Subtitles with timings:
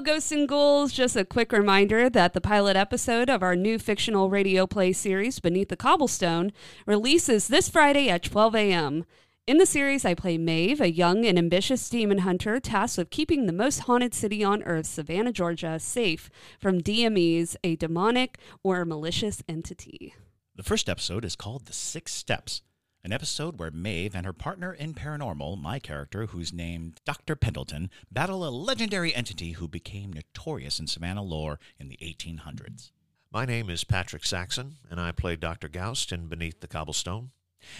[0.00, 0.92] Ghosts and Ghouls.
[0.92, 5.40] Just a quick reminder that the pilot episode of our new fictional radio play series,
[5.40, 6.52] Beneath the Cobblestone,
[6.86, 9.04] releases this Friday at 12 a.m.
[9.46, 13.46] In the series, I play Maeve, a young and ambitious demon hunter tasked with keeping
[13.46, 19.42] the most haunted city on earth, Savannah, Georgia, safe from DMEs, a demonic or malicious
[19.48, 20.14] entity.
[20.54, 22.62] The first episode is called The Six Steps,
[23.08, 27.36] an episode where Maeve and her partner in paranormal, my character, who's named Dr.
[27.36, 32.90] Pendleton, battle a legendary entity who became notorious in Savannah lore in the 1800s.
[33.32, 35.70] My name is Patrick Saxon, and I play Dr.
[35.70, 37.30] Goust in Beneath the Cobblestone.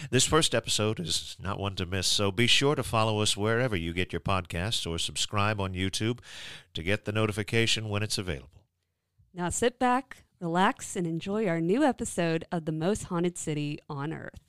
[0.09, 3.75] This first episode is not one to miss, so be sure to follow us wherever
[3.75, 6.21] you get your podcasts or subscribe on YouTube
[6.73, 8.63] to get the notification when it's available.
[9.31, 14.11] Now sit back, relax, and enjoy our new episode of The Most Haunted City on
[14.11, 14.48] Earth.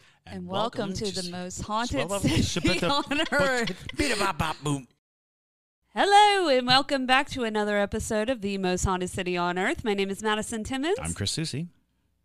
[0.31, 2.09] And, welcome, to, the most haunted
[2.43, 3.75] city on earth.
[5.93, 9.83] Hello, and welcome back to another episode of the most haunted city on earth.
[9.83, 11.67] My name is Madison Timmons, I'm Chris Susi.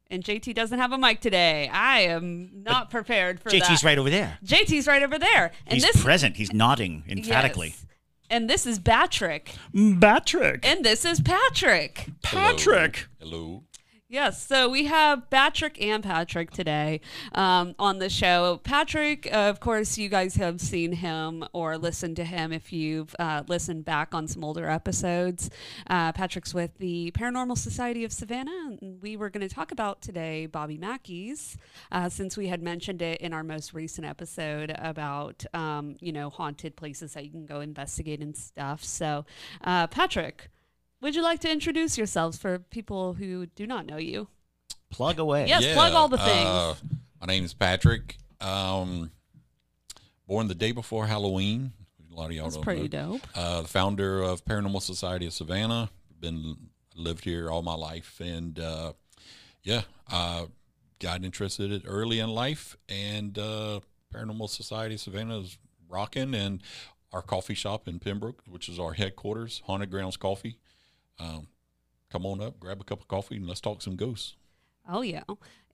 [0.09, 1.69] and JT doesn't have a mic today.
[1.73, 3.83] I am not prepared for JT's that.
[3.83, 4.39] right over there.
[4.45, 6.37] JT's right over there, and He's this present.
[6.37, 7.69] He's nodding emphatically.
[7.69, 7.83] Yes.
[8.29, 10.67] And this is Patrick, mm, Patrick.
[10.67, 12.07] and this is Patrick.
[12.23, 13.07] Patrick.
[13.21, 13.63] Hello.
[14.09, 17.01] Yes, so we have Patrick and Patrick today
[17.33, 18.61] um, on the show.
[18.63, 23.17] Patrick, uh, of course, you guys have seen him or listened to him if you've
[23.19, 25.51] uh, listened back on some older episodes.
[25.91, 30.03] Uh, Patrick's with the Paranormal Society of Savannah, and we were going to talk about
[30.03, 31.57] today Bobby Mackey's,
[31.91, 36.31] uh, since we had mentioned it in our most recent episode about, um, you know,
[36.31, 38.85] haunted places that you can go investigate and stuff.
[38.85, 39.25] So,
[39.65, 40.49] uh, Patrick,
[41.01, 44.29] would you like to introduce yourselves for people who do not know you?
[44.91, 45.47] Plug away.
[45.47, 46.47] Yes, plug all the things.
[46.47, 46.75] Uh,
[47.21, 48.17] my name is Patrick.
[48.41, 49.11] Um,
[50.27, 51.73] born the day before Halloween.
[52.11, 53.13] A lot of y'all That's don't pretty know.
[53.13, 53.23] dope.
[53.35, 55.91] Uh, the founder of Paranormal Society of Savannah.
[56.19, 56.57] Been
[56.95, 58.93] lived here all my life, and uh,
[59.63, 60.47] yeah, uh,
[60.99, 63.81] got interested early in life, and uh,
[64.15, 65.59] Paranormal Society of Savannah is
[65.89, 66.63] rocking, and
[67.13, 70.57] our coffee shop in Pembroke, which is our headquarters, Haunted Grounds Coffee.
[71.19, 71.49] Um,
[72.11, 74.35] come on up, grab a cup of coffee, and let's talk some ghosts.
[74.89, 75.25] Oh yeah,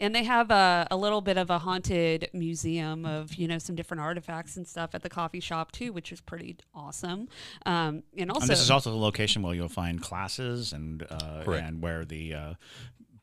[0.00, 3.76] and they have a, a little bit of a haunted museum of you know some
[3.76, 7.28] different artifacts and stuff at the coffee shop too, which is pretty awesome.
[7.66, 11.44] Um, and also, And this is also the location where you'll find classes and uh,
[11.50, 12.54] and where the uh,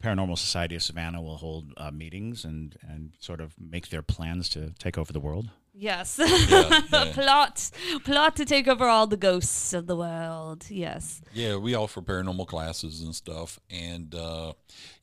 [0.03, 4.49] Paranormal Society of Savannah will hold uh, meetings and and sort of make their plans
[4.49, 5.49] to take over the world.
[5.73, 7.11] yes, yeah.
[7.13, 7.69] plot
[8.03, 10.65] plot to take over all the ghosts of the world.
[10.69, 14.53] Yes, Yeah, we offer paranormal classes and stuff, and uh,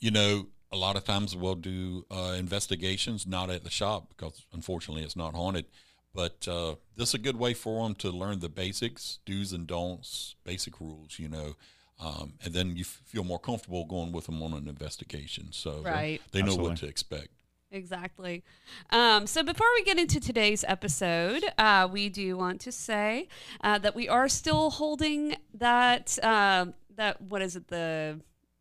[0.00, 4.46] you know, a lot of times we'll do uh, investigations not at the shop because
[4.52, 5.66] unfortunately it's not haunted.
[6.14, 9.66] But uh, this is a good way for them to learn the basics, do's and
[9.66, 11.56] don'ts, basic rules, you know,
[12.00, 15.48] um, and then you f- feel more comfortable going with them on an investigation.
[15.52, 16.20] So they- Right.
[16.32, 16.68] they know Absolutely.
[16.70, 17.28] what to expect.
[17.70, 18.44] Exactly.
[18.90, 23.28] Um, so before we get into today's episode, uh, we do want to say
[23.60, 28.20] uh, that we are still holding that um that what is it the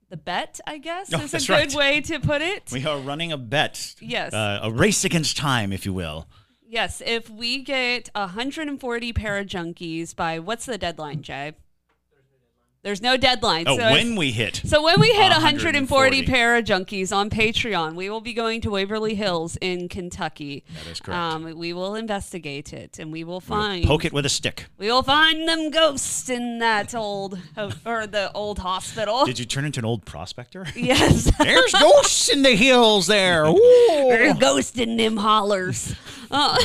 [0.10, 1.74] the bet I guess Oh, is a good right.
[1.76, 2.72] way to put it.
[2.72, 3.96] We are running a bet.
[4.02, 4.34] Yes.
[4.34, 6.28] Uh, a race against time, if you will.
[6.68, 11.54] yes, if we get 140 para junkies by what's the deadline, Jay?
[12.86, 13.64] There's no deadline.
[13.68, 14.62] Oh, so when we hit.
[14.64, 18.70] So when we hit 140 140 para junkies on Patreon, we will be going to
[18.70, 20.64] Waverly Hills in Kentucky.
[20.76, 21.20] That is correct.
[21.20, 24.68] Um, we will investigate it, and we will We'll find Poke it with a stick.
[24.78, 29.26] we will find them ghosts in that old or the old hospital.
[29.26, 30.68] Did you turn into an old prospector?
[30.76, 33.52] yes, There's ghosts in the hills there.
[33.88, 35.96] There's ghosts in them hollers.
[36.30, 36.60] Uh,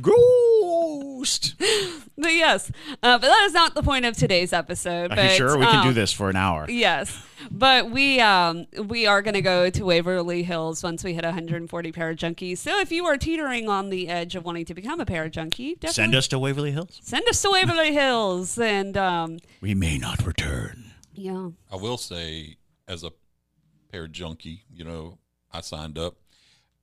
[0.00, 1.56] Ghost.
[2.18, 2.70] but yes,
[3.02, 5.10] uh, but that is not the point of today's episode.
[5.10, 6.66] Are but, you sure we can do um, this for an hour?
[6.68, 7.20] Yes,
[7.50, 11.92] but we um we are going to go to Waverly Hills once we hit 140
[11.92, 12.58] para junkies.
[12.58, 15.74] So if you are teetering on the edge of wanting to become a para junkie,
[15.74, 17.00] definitely Send us to Waverly Hills.
[17.02, 20.92] send us to Waverly Hills and um We may not return.
[21.14, 21.50] yeah.
[21.72, 23.10] I will say, as a
[23.90, 25.18] para junkie, you know,
[25.52, 26.14] I signed up.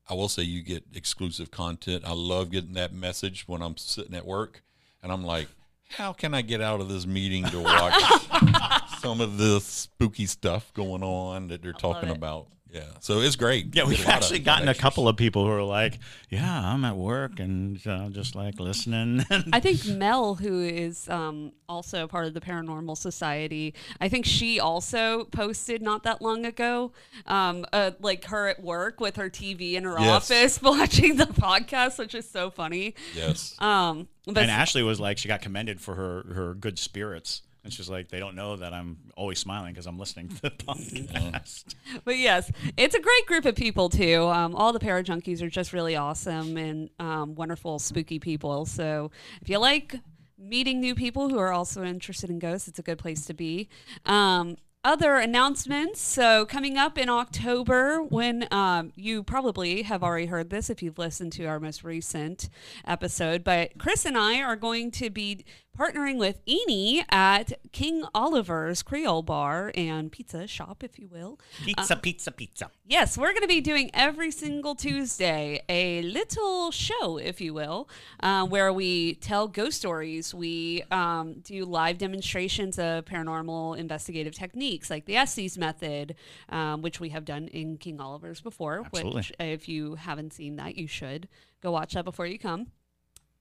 [0.10, 2.04] I will say you get exclusive content.
[2.06, 4.64] I love getting that message when I'm sitting at work
[5.04, 5.48] and I'm like,
[5.90, 7.94] how can I get out of this meeting to watch
[9.00, 12.48] some of the spooky stuff going on that they're talking about?
[12.70, 13.74] Yeah, so it's great.
[13.74, 16.00] Yeah, we've a lot of actually gotten a couple of people who are like,
[16.30, 19.24] "Yeah, I'm at work and uh, just like listening."
[19.54, 24.60] I think Mel, who is um, also part of the Paranormal Society, I think she
[24.60, 26.92] also posted not that long ago,
[27.26, 30.30] um, uh, like her at work with her TV in her Yes.
[30.30, 32.96] office watching the podcast, which is so funny.
[33.16, 33.56] Yes.
[33.60, 37.74] Um, but and Ashley was like, she got commended for her her good spirits, and
[37.74, 41.76] she's like, "They don't know that I'm always smiling because I'm listening to the podcast."
[42.06, 44.24] but yes, it's a great group of people too.
[44.28, 48.66] Um, all the para junkies are just really awesome and um, wonderful, spooky people.
[48.66, 49.12] So
[49.42, 50.00] if you like
[50.40, 53.68] meeting new people who are also interested in ghosts, it's a good place to be.
[54.06, 54.56] Um,
[54.88, 56.00] other announcements.
[56.00, 60.98] So coming up in October, when um, you probably have already heard this if you've
[60.98, 62.50] listened to our most recent
[62.86, 65.44] episode, but Chris and I are going to be
[65.78, 71.40] partnering with Eni at King Oliver's Creole Bar and Pizza Shop, if you will.
[71.64, 72.72] pizza, pizza, pizza.
[72.86, 77.90] Yes, we're going to be doing every single Tuesday a little show, if you will,
[78.22, 80.34] uh, where we tell ghost stories.
[80.34, 86.16] We um, do live demonstrations of paranormal investigative techniques like the Estes method,
[86.50, 88.84] um, which we have done in King Oliver's before.
[88.86, 89.20] Absolutely.
[89.20, 91.28] Which, if you haven't seen that, you should
[91.62, 92.68] go watch that before you come.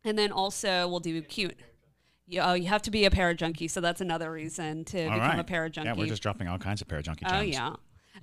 [0.04, 1.50] And then also we'll do Q.
[2.28, 5.10] Yeah, oh, you have to be a para junkie, so that's another reason to All
[5.14, 5.38] become right.
[5.38, 5.88] a para junkie.
[5.88, 7.32] Yeah, we're just dropping all kinds of parajunkie gems.
[7.32, 7.74] Oh yeah.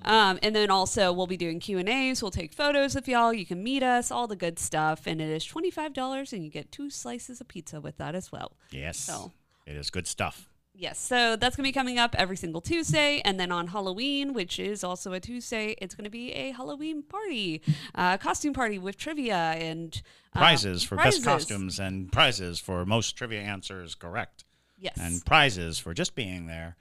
[0.02, 2.22] Um, and then also we'll be doing Q and A's.
[2.22, 3.32] We'll take photos of y'all.
[3.34, 6.44] You can meet us, all the good stuff, and it is twenty five dollars, and
[6.44, 8.54] you get two slices of pizza with that as well.
[8.72, 9.32] Yes, So.
[9.66, 10.50] it is good stuff.
[10.76, 14.58] Yes, so that's gonna be coming up every single Tuesday, and then on Halloween, which
[14.58, 17.62] is also a Tuesday, it's gonna be a Halloween party,
[17.94, 20.02] uh, costume party with trivia and
[20.34, 21.20] uh, Prizes for prizes.
[21.20, 24.46] best costumes and prizes for most trivia answers correct,
[24.80, 26.76] Yes, and prizes for just being there.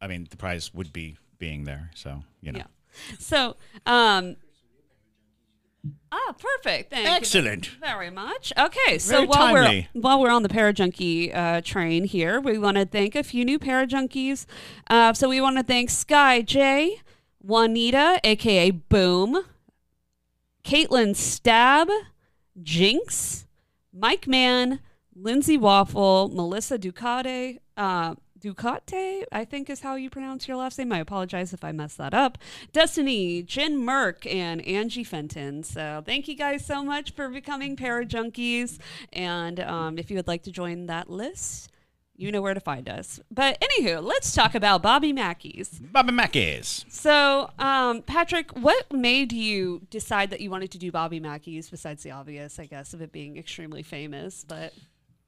[0.00, 2.58] I mean, the prize would be being there, so you know.
[2.60, 2.66] yeah.
[3.18, 4.36] So, um,
[6.12, 6.90] ah, perfect.
[6.90, 7.12] Thank you.
[7.14, 7.66] Excellent.
[7.80, 8.52] very much.
[8.58, 9.88] Okay, so Very while timely.
[9.94, 13.44] we're while we're on the Parajunkie uh, train here, we want to thank a few
[13.44, 14.46] new Parajunkies.
[14.88, 17.00] Uh, so we want to thank Sky J,
[17.40, 19.44] Juanita, aka Boom,
[20.64, 21.88] Caitlin Stab,
[22.62, 23.46] Jinx,
[23.92, 24.80] Mike Man,
[25.14, 30.92] Lindsay Waffle, Melissa Ducate, uh, Ducate, I think is how you pronounce your last name.
[30.92, 32.38] I apologize if I messed that up.
[32.72, 35.62] Destiny, Jen Merck, and Angie Fenton.
[35.62, 38.78] So thank you guys so much for becoming para junkies.
[39.12, 41.70] And um, if you would like to join that list,
[42.16, 43.20] you know where to find us.
[43.30, 45.80] But anywho, let's talk about Bobby Mackey's.
[45.80, 46.84] Bobby Mackey's.
[46.88, 52.02] So, um, Patrick, what made you decide that you wanted to do Bobby Mackey's besides
[52.02, 54.44] the obvious, I guess, of it being extremely famous?
[54.46, 54.72] But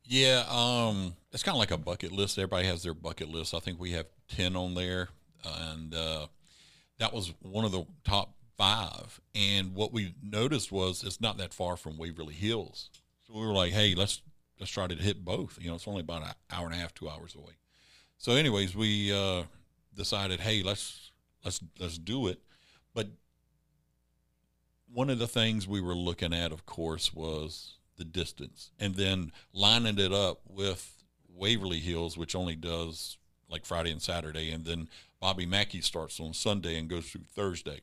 [0.06, 2.38] Yeah, um, it's kind of like a bucket list.
[2.38, 3.54] Everybody has their bucket list.
[3.54, 5.08] I think we have ten on there,
[5.44, 6.26] and uh,
[6.98, 9.20] that was one of the top five.
[9.34, 12.90] And what we noticed was it's not that far from Waverly Hills,
[13.26, 14.20] so we were like, "Hey, let's
[14.60, 16.92] let's try to hit both." You know, it's only about an hour and a half,
[16.92, 17.54] two hours away.
[18.18, 19.44] So, anyways, we uh,
[19.96, 21.12] decided, "Hey, let's
[21.44, 22.40] let's let's do it."
[22.94, 23.08] But
[24.92, 29.32] one of the things we were looking at, of course, was the distance, and then
[29.52, 33.18] lining it up with Waverly Hills, which only does
[33.48, 34.88] like Friday and Saturday, and then
[35.20, 37.80] Bobby Mackey starts on Sunday and goes through Thursday.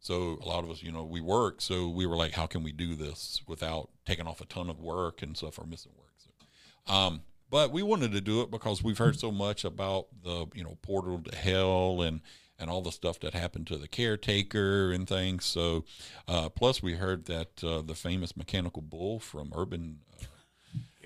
[0.00, 2.62] So a lot of us, you know, we work, so we were like, how can
[2.64, 6.12] we do this without taking off a ton of work and stuff or missing work?
[6.18, 10.46] So, um, but we wanted to do it because we've heard so much about the,
[10.54, 12.20] you know, portal to hell and
[12.62, 15.44] and all the stuff that happened to the caretaker and things.
[15.44, 15.84] So,
[16.26, 19.98] uh, plus we heard that uh, the famous mechanical bull from Urban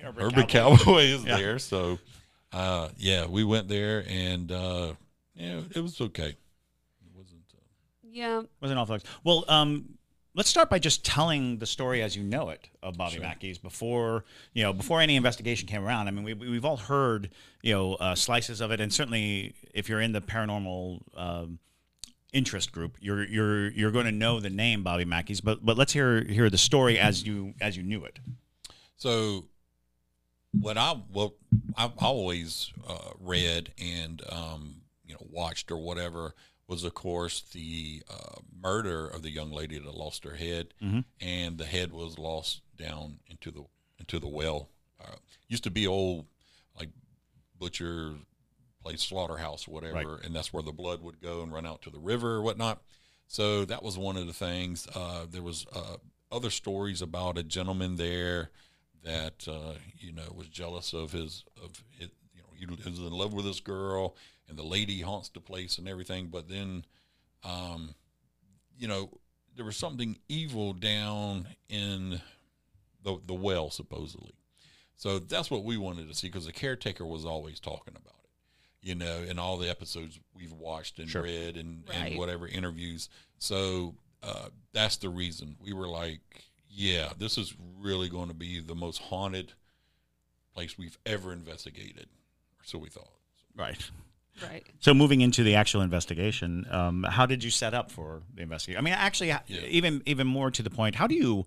[0.05, 1.39] uh, Urban Cowboy is Yeah.
[1.39, 1.59] there.
[1.59, 1.99] So,
[2.53, 4.93] uh, yeah, we went there and uh,
[5.35, 6.29] yeah, it was okay.
[6.29, 7.43] It wasn't.
[7.53, 7.59] Uh,
[8.09, 9.05] yeah, Wasn't all folks.
[9.25, 9.96] Well, um,
[10.37, 13.23] let's start by just telling the story as you know it of Bobby Sure.
[13.23, 16.07] Mackey's before you know before any investigation came around.
[16.07, 17.31] I mean, we, we've all heard
[17.63, 21.59] you know uh, slices of it, and certainly if you're in the paranormal um,
[22.33, 25.41] interest group, you're you're you're going to know the name Bobby Mackey's.
[25.41, 28.21] But but let's hear hear the story as you as you knew it.
[28.97, 29.47] So,
[30.53, 31.35] what I well,
[31.77, 36.35] I've always uh, read and um, you know watched or whatever
[36.69, 41.05] was, of course, the uh, murder of the young lady that lost her head, Mhm.
[41.21, 43.65] and the head was lost down into the
[43.99, 44.69] into the well.
[45.01, 45.17] Uh,
[45.49, 46.27] used to be old
[46.79, 46.91] like
[47.59, 48.15] butcher
[48.83, 51.99] place slaughterhouse whatever, and that's where the blood would go and run out to the
[51.99, 52.83] river or whatnot.
[53.29, 54.87] So that was one of the things.
[54.95, 55.97] Uh, there was uh,
[56.31, 58.51] other stories about a gentleman there
[59.03, 62.11] that uh, you know was jealous of his of it.
[62.59, 64.15] You know, he was in love with this girl,
[64.49, 66.29] and the lady haunts the place and everything.
[66.29, 66.85] But then,
[67.45, 67.95] um,
[68.79, 69.11] you know,
[69.55, 72.21] there was something evil down in
[73.03, 74.33] the the well supposedly.
[74.97, 78.31] So that's what we wanted to see because the caretaker was always talking about it,
[78.89, 81.23] you know, in all the episodes we've watched and Sure.
[81.23, 81.97] read and, Right.
[82.13, 83.11] and whatever interviews.
[83.39, 86.21] So uh, that's the reason we were like,
[86.71, 89.53] yeah, this is really going to be the most haunted
[90.55, 92.09] place we've ever investigated.
[92.65, 93.13] So we thought.
[93.55, 93.91] Right.
[94.43, 94.65] Right.
[94.81, 98.79] So moving into the actual investigation, um, how did you set up for the investigation?
[98.79, 99.41] I mean, actually, Yeah.
[99.69, 101.47] even even more to the point, how do you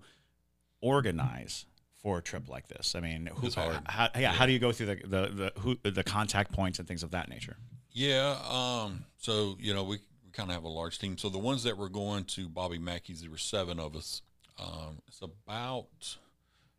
[0.80, 1.66] organize
[2.02, 2.94] for a trip like this?
[2.94, 3.80] I mean, who, It's hard.
[3.86, 6.88] How, yeah, how do you go through the the the, who, the contact points and
[6.88, 7.56] things of that nature?
[7.92, 8.38] Yeah.
[8.48, 11.18] Um, so, you know, we, we kind of have a large team.
[11.18, 14.22] So the ones that were going to Bobby Mackey's, there were seven of us.
[14.58, 16.16] Um, it's about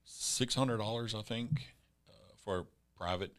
[0.08, 1.50] $600, I think,
[2.10, 2.13] uh,
[2.44, 2.65] for
[3.01, 3.34] private.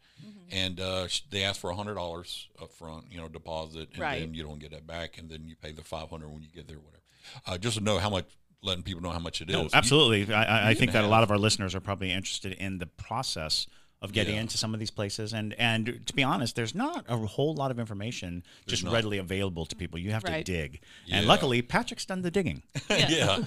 [0.51, 3.89] And uh, they ask for a $100 up front, you know, deposit.
[3.93, 4.19] And Right.
[4.19, 5.17] then you don't get that back.
[5.17, 7.03] And then you pay the 500 when you get there, whatever.
[7.47, 8.25] Uh, just to know how much,
[8.61, 9.53] letting people know how much it is.
[9.55, 10.33] No, You- absolutely.
[10.33, 12.77] I, I, I think can that a lot of our listeners are probably interested in
[12.77, 13.67] the process
[14.01, 14.41] of getting Yeah.
[14.41, 15.33] into some of these places.
[15.33, 18.93] And and to be honest, there's not a whole lot of information just not.
[18.93, 19.97] readily available to people.
[19.99, 20.45] You have Right.
[20.45, 20.81] to dig.
[21.11, 22.63] And luckily, Patrick's done the digging.
[22.89, 23.39] yeah,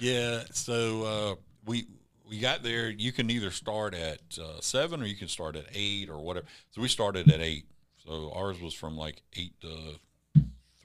[0.00, 0.44] yeah.
[0.52, 1.86] So uh, we
[2.28, 2.90] we got there.
[2.90, 6.46] You can either start at uh, seven or you can start at eight or whatever.
[6.70, 7.66] So we started at eight.
[8.04, 9.68] So ours was from like eight to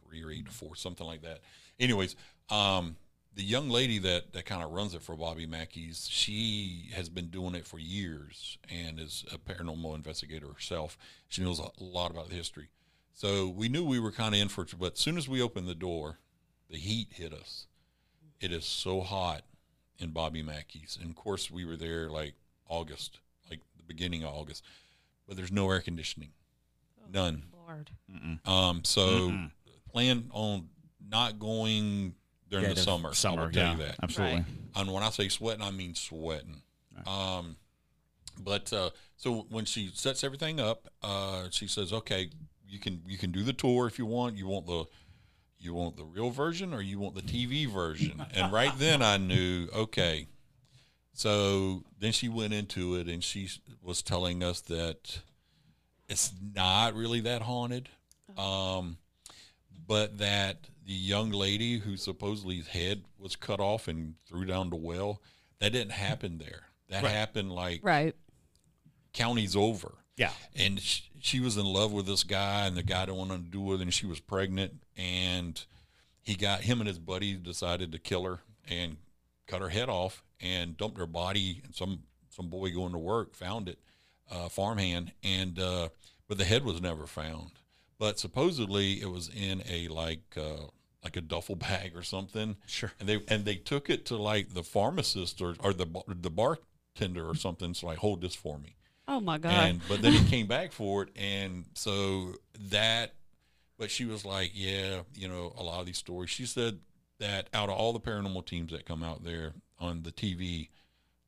[0.09, 1.39] three or eight to four, something like that.
[1.79, 2.15] Anyways,
[2.49, 2.95] um,
[3.33, 7.27] the young lady that that kind of runs it for Bobby Mackey's, she has been
[7.27, 10.97] doing it for years and is a paranormal investigator herself.
[11.29, 12.69] She knows a lot about the history.
[13.13, 15.41] So we knew we were kind of in for it, but as soon as we
[15.41, 16.17] opened the door,
[16.69, 17.67] the heat hit us.
[18.39, 19.43] It is so hot
[20.01, 20.97] in Bobby Mackey's.
[21.01, 22.33] And of course, we were there like
[22.67, 24.63] August, like the beginning of August,
[25.27, 26.29] but there's no air conditioning.
[27.11, 27.43] None.
[27.67, 27.89] Lord.
[28.45, 29.33] Um, so
[29.91, 30.69] plan on
[31.09, 32.15] not going
[32.49, 33.09] during Dead the of summer.
[33.09, 33.95] I Summer, will tell yeah, you that.
[34.03, 34.35] absolutely.
[34.37, 34.45] Right.
[34.75, 36.61] And when I say sweating, I mean sweating.
[37.07, 37.55] Um,
[38.39, 42.29] but uh, so when she sets everything up, uh, she says, "Okay,
[42.67, 44.37] you can you can do the tour if you want.
[44.37, 44.85] You want the
[45.61, 49.17] you want the real version or you want the TV version?" and right then I
[49.17, 50.27] knew, okay.
[51.13, 53.49] So then she went into it and she
[53.81, 55.19] was telling us that
[56.07, 57.89] it's not really that haunted,
[58.37, 58.97] um,
[59.87, 64.75] but that the young lady who supposedly head was cut off and threw down the
[64.75, 65.21] well,
[65.59, 66.63] that didn't happen there.
[66.89, 68.15] That happened like Right.
[69.13, 69.93] counties over.
[70.17, 70.31] Yeah.
[70.55, 73.37] And she, she was in love with this guy, and the guy didn't want to
[73.37, 74.83] do with her, and she was pregnant.
[74.97, 75.63] And
[76.21, 78.97] he got him and his buddy decided to kill her and
[79.47, 81.61] cut her head off and dumped her body.
[81.63, 83.79] And some some boy going to work found it,
[84.29, 85.89] uh, farmhand, and uh,
[86.27, 87.51] but the head was never found.
[87.99, 90.67] But supposedly it was in a like uh,
[91.03, 92.57] like a duffel bag or something.
[92.67, 92.91] Sure.
[92.99, 97.27] And they and they took it to like the pharmacist or, or the the bartender
[97.27, 97.73] or something.
[97.73, 98.75] So like, hold this for me.
[99.11, 99.51] Oh my God.
[99.53, 102.33] And but then he came back for it, and so
[102.69, 103.13] that.
[103.77, 106.29] But she was like, yeah, you know, a lot of these stories.
[106.29, 106.79] She said
[107.17, 110.69] that out of all the paranormal teams that come out there on the TV,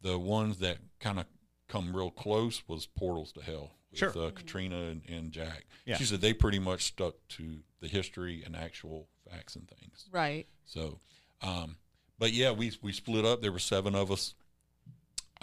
[0.04, 1.26] the ones that kind of
[1.68, 4.10] come real close was Portals to Hell with Sure.
[4.28, 5.66] uh, Katrina and, and Jack.
[5.88, 5.98] Yeah.
[5.98, 10.06] She said they pretty much stuck to the history and actual facts and things.
[10.12, 10.46] right.
[10.66, 11.00] So,
[11.42, 11.78] um,
[12.20, 13.42] but yeah, we we split up.
[13.42, 14.36] There were seven of us.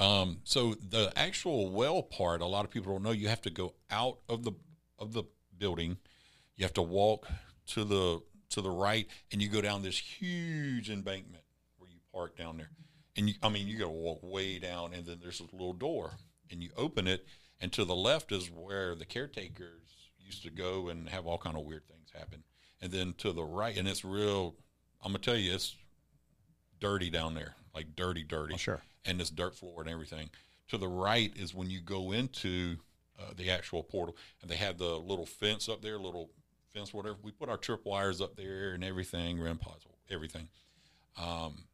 [0.00, 3.10] Um, so the actual well part, a lot of people don't know.
[3.10, 4.52] You have to go out of the
[4.98, 5.24] of the
[5.56, 5.98] building.
[6.56, 7.28] You have to walk
[7.68, 11.44] to the to the right, and you go down this huge embankment
[11.78, 12.70] where you park down there.
[13.16, 15.72] And you, I mean, you got to walk way down, and then there's this little
[15.72, 16.12] door,
[16.50, 17.26] and you open it,
[17.60, 21.56] and to the left is where the caretakers used to go and have all kind
[21.56, 22.42] of weird things happen.
[22.80, 24.54] And then to the right, and it's real.
[25.04, 25.76] I'm gonna tell you, it's
[26.80, 28.54] dirty down there, like dirty, dirty.
[28.54, 28.82] Oh, sure.
[29.04, 30.30] And this dirt floor and everything.
[30.68, 32.76] To the right is when you go into
[33.18, 36.30] uh, the actual portal, and they had the little fence up there, little
[36.72, 37.16] fence, whatever.
[37.22, 40.48] We put our trip wires up there and everything, REM pods, everything.
[41.20, 41.64] Um,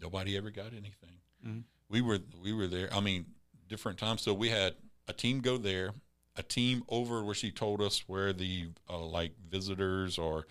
[0.00, 1.20] nobody ever got anything.
[1.46, 1.64] Mhm.
[1.88, 2.92] We were we were there.
[2.92, 3.26] I mean,
[3.68, 4.22] different times.
[4.22, 4.74] So we had
[5.06, 5.92] a team go there,
[6.36, 10.46] a team over where she told us where the uh, like visitors are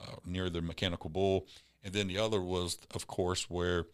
[0.00, 1.46] uh, near the mechanical bull,
[1.84, 3.86] and then the other was, of course, where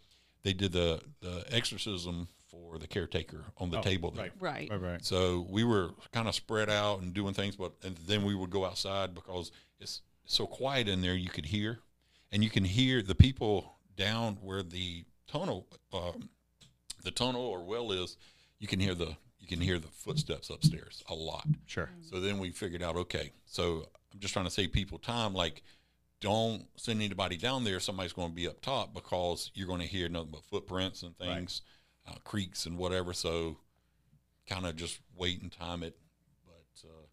[0.44, 4.24] they did the the exorcism for the caretaker on the Oh, table there.
[4.24, 4.32] right.
[4.38, 4.70] Right.
[4.70, 5.04] Right, right.
[5.04, 8.50] So we were kind of spread out and doing things, but and then we would
[8.50, 11.14] go outside because it's so quiet in there.
[11.14, 11.80] You could hear,
[12.30, 16.28] and you can hear the people down where the tunnel, um,
[17.02, 18.16] the tunnel or well is.
[18.58, 21.46] you can hear the you can hear the footsteps upstairs a lot.
[21.66, 21.90] Sure.
[22.02, 25.34] So then we figured out, okay, so I'm just trying to save people time.
[25.34, 25.62] Like,
[26.22, 27.78] don't send anybody down there.
[27.80, 31.14] Somebody's going to be up top because you're going to hear nothing but footprints and
[31.18, 31.60] things,
[32.08, 33.12] uh, creaks and whatever.
[33.12, 33.58] So
[34.48, 35.96] kind of just wait and time it.
[36.46, 37.06] But uh,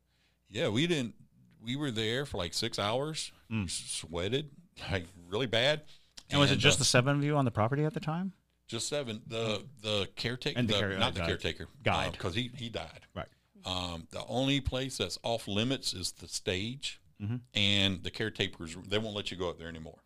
[0.47, 1.15] yeah, we didn't.
[1.61, 3.33] We were there for like six hours.
[3.67, 4.51] Sweated
[4.91, 5.81] like really bad.
[6.29, 8.31] And was it just uh, the seven of you on the property at the time?
[8.67, 9.21] just seven?
[9.27, 12.11] The the caretaker, the the- not the uh, caretaker, guide.
[12.13, 13.01] because he he died.
[13.15, 13.27] Right.
[13.65, 17.01] Um, the only place that's off limits is the stage,
[17.53, 19.99] and the caretakers they won't let you go up there anymore,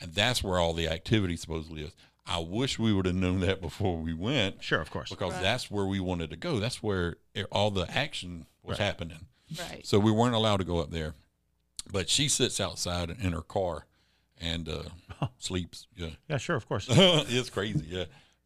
[0.00, 1.92] and that's where all the activity supposedly is.
[2.26, 5.08] I wish we would have known that before we went, Sure, of course.
[5.08, 5.42] because Right.
[5.42, 6.58] that's where we wanted to go.
[6.60, 8.84] That's where it, all the action was Right.
[8.84, 9.26] happening.
[9.58, 9.86] Right.
[9.86, 11.14] So we weren't allowed to go up there,
[11.90, 13.86] but she sits outside in her car
[14.36, 14.82] and uh,
[15.38, 15.86] sleeps.
[15.96, 16.10] Yeah.
[16.28, 16.86] Yeah, sure, of course.
[16.90, 18.04] it's crazy, yeah.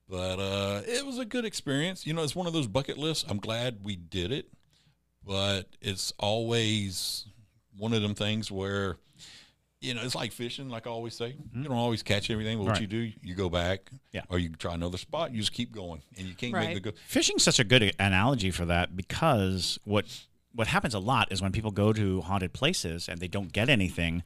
[0.09, 2.07] But uh, it was a good experience.
[2.07, 3.25] You know, it's one of those bucket lists.
[3.29, 4.49] I'm glad we did it,
[5.27, 7.25] but it's always
[7.77, 8.97] one of them things where,
[9.81, 10.69] you know, it's like fishing.
[10.69, 11.63] Like I always say, mm-hmm.
[11.63, 12.59] you don't always catch everything.
[12.59, 12.81] But what Right.
[12.83, 14.23] you do, you go back, Yeah.
[14.29, 15.33] or you try another spot.
[15.33, 16.93] You just keep going, and you can't make the go.
[17.07, 20.07] Fishing's such a good analogy for that because what
[20.55, 23.71] what happens a lot is when people go to haunted places and they don't get
[23.71, 24.23] anything,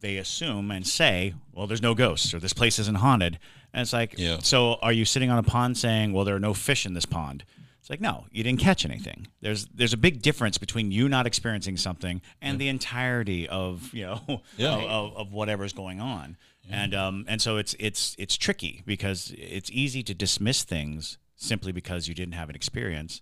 [0.00, 3.38] they assume and say, "Well, there's no ghosts or this place isn't haunted."
[3.72, 4.36] And it's like, Yeah.
[4.40, 7.06] so are you sitting on a pond saying, "Well, there are no fish in this
[7.06, 7.44] pond"?
[7.92, 9.26] Like, no, you didn't catch anything.
[9.42, 14.06] There's there's a big difference between you not experiencing something and the entirety of you
[14.06, 14.76] know Yeah.
[14.76, 16.38] of, of, whatever's going on.
[16.70, 21.70] And um and so it's it's it's tricky because it's easy to dismiss things simply
[21.70, 23.20] because you didn't have an experience.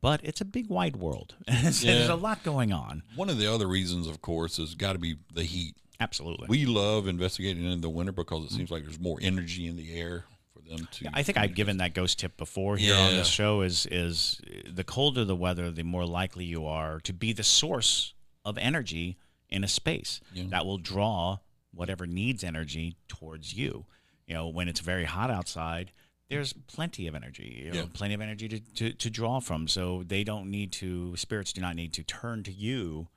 [0.00, 1.34] But it's a big wide world.
[1.70, 3.02] So there's a lot going on.
[3.14, 5.74] One of the other reasons, of course, has got to be the heat.
[6.00, 6.46] Absolutely.
[6.48, 10.00] We love investigating in the winter because it seems like there's more energy in the
[10.00, 10.24] air
[10.68, 11.10] them to.
[11.12, 13.18] I think I've given that ghost tip before here on Yeah.
[13.18, 17.32] this show is is the colder the weather, the more likely you are to be
[17.32, 19.16] the source of energy
[19.48, 20.44] in a space Yeah.
[20.48, 21.38] that will draw
[21.72, 23.86] whatever needs energy towards you.
[24.26, 25.92] You know, when it's very hot outside,
[26.28, 27.86] there's plenty of energy, you know, Yeah.
[27.92, 29.68] plenty of energy to, to, to draw from.
[29.68, 33.08] So they don't need to, spirits do not need to turn to you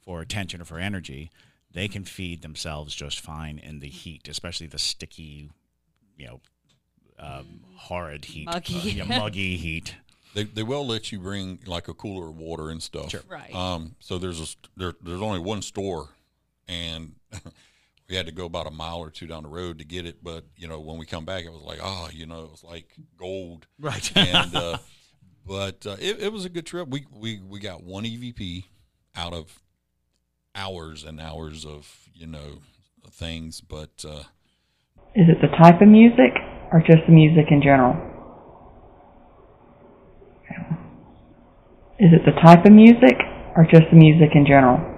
[0.00, 1.30] for attention or for energy.
[1.70, 5.50] They can feed themselves just fine in the heat, especially the sticky,
[6.16, 6.40] you know,
[7.18, 8.76] um, horrid heat, Muggy.
[8.76, 9.96] uh, yeah, muggy heat.
[10.34, 13.10] They, they will let you bring like a cooler of water and stuff.
[13.10, 13.22] Sure.
[13.28, 13.54] Right.
[13.54, 13.96] Um.
[14.00, 16.10] So there's a there, there's only one store,
[16.68, 17.14] and
[18.08, 20.22] we had to go about a mile or two down the road to get it.
[20.22, 22.64] But you know, when we come back, it was like, oh, you know, it was
[22.64, 23.66] like gold.
[23.78, 24.14] Right.
[24.14, 24.78] And uh,
[25.46, 26.88] but uh, it, it was a good trip.
[26.88, 28.64] We we we got one EVP
[29.16, 29.62] out of
[30.54, 32.58] hours and hours of you know
[33.10, 34.24] things, but uh,
[35.14, 36.32] Is it the type of music
[36.76, 37.94] or just the music in general?
[41.98, 43.16] Is it the type of music
[43.56, 44.92] or just the music in general?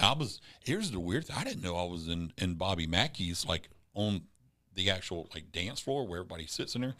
[0.00, 1.34] I was here's the weird thing.
[1.36, 4.22] I didn't know I was in in Bobby Mackey's like on
[4.72, 6.94] the actual like dance floor where everybody sits in there.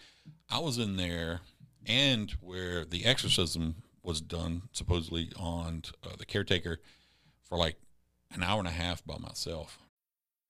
[0.51, 1.43] I was in there
[1.87, 6.81] and where the exorcism was done supposedly on uh, the caretaker
[7.45, 7.77] for like
[8.35, 9.79] an hour and a half by myself.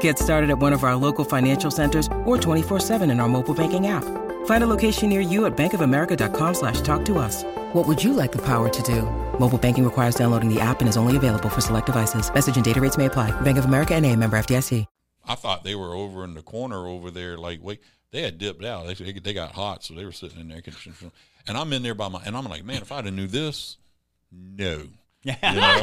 [0.00, 3.86] Get started at one of our local financial centers or 24-7 in our mobile banking
[3.86, 4.04] app.
[4.44, 7.44] Find a location near you at bankofamerica.com slash talk to us.
[7.72, 9.02] What would you like the power to do?
[9.38, 12.32] Mobile banking requires downloading the app and is only available for select devices.
[12.32, 13.38] Message and data rates may apply.
[13.40, 14.86] Bank of America and a member FDIC.
[15.26, 18.64] I thought they were over in the corner over there, like wait, they had dipped
[18.64, 18.86] out.
[18.86, 20.62] They they got hot, so they were sitting in there.
[21.46, 23.76] And I'm in there by my, and I'm like, man, if I'd have knew this,
[24.32, 24.88] no,
[25.22, 25.80] you know?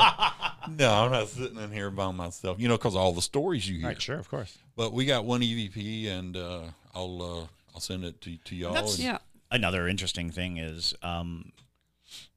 [0.70, 3.80] no, I'm not sitting in here by myself, you know, because all the stories you
[3.80, 3.88] hear.
[3.90, 4.58] Right, sure, of course.
[4.76, 6.62] But we got one EVP, and uh,
[6.96, 7.46] I'll uh,
[7.76, 8.74] I'll send it to to y'all.
[8.74, 9.18] That's- and- Yeah.
[9.50, 11.54] Another interesting thing is um,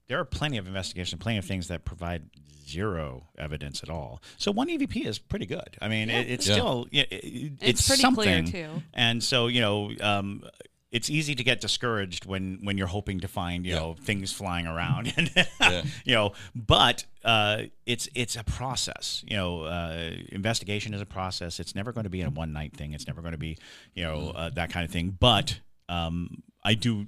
[0.07, 2.23] there are plenty of investigations, plenty of things that provide
[2.69, 4.23] zero evidence at all.
[4.37, 5.77] So one EVP is pretty good.
[5.83, 6.55] I mean, it, it's Yeah.
[6.55, 8.69] still it, it- it's, pretty clear, too.
[8.95, 10.45] And so you know, um,
[10.93, 13.81] it's easy to get discouraged when when you're hoping to find you Yeah.
[13.81, 15.83] know things flying around, and Yeah.
[16.05, 19.23] you know, but uh, it's it's a process.
[19.27, 21.61] You know, uh, investigation is a process.
[21.61, 22.93] It's never going to be a one night thing.
[22.93, 23.57] It's never going to be
[23.95, 24.37] you know Mm-hmm.
[24.37, 25.17] uh, that kind of thing.
[25.21, 27.07] But um, I do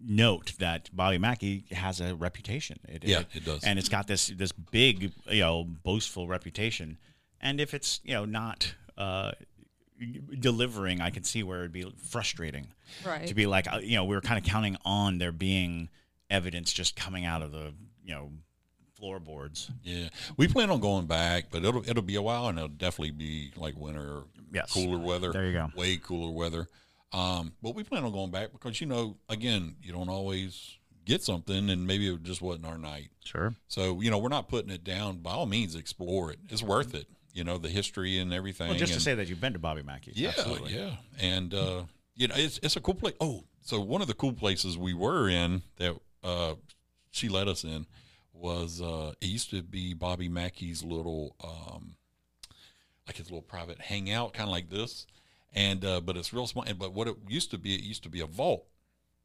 [0.00, 2.78] note that Bobby Mackey has a reputation.
[2.88, 3.64] It, Yeah, it does.
[3.64, 6.98] and it's got this this big you know boastful reputation.
[7.40, 9.32] And if it's you know not uh,
[10.40, 12.68] delivering, I can see where it'd be frustrating
[13.04, 13.26] Right.
[13.26, 15.88] to be like uh, you know we were kind of counting on there being
[16.30, 17.72] evidence just coming out of the
[18.04, 18.30] you know
[18.98, 19.70] floorboards.
[19.82, 23.12] Yeah, we plan on going back, but it'll it'll be a while, and it'll definitely
[23.12, 24.72] be like winter, Yes.
[24.72, 25.32] cooler weather.
[25.32, 25.70] There you go.
[25.76, 26.68] way cooler weather.
[27.12, 31.22] Um, but we plan on going back because you know, again, you don't always get
[31.22, 33.08] something, and maybe it just wasn't our night.
[33.24, 33.54] Sure.
[33.68, 35.18] So you know, we're not putting it down.
[35.18, 36.38] By all means, explore it.
[36.48, 37.06] It's worth it.
[37.34, 38.68] You know, the history and everything.
[38.68, 40.12] Well, just to say that you've been to Bobby Mackey.
[40.14, 40.74] yeah, Absolutely.
[40.74, 41.82] yeah, and uh,
[42.14, 43.14] you know, it's it's a cool place.
[43.20, 46.54] Oh, so one of the cool places we were in that uh,
[47.10, 47.86] she let us in
[48.32, 51.96] was uh, it used to be Bobby Mackey's little um,
[53.06, 55.06] like his little private hangout, kind of like this,
[55.52, 56.64] and uh, but it's real small.
[56.78, 58.64] But what it used to be, it used to be a vault,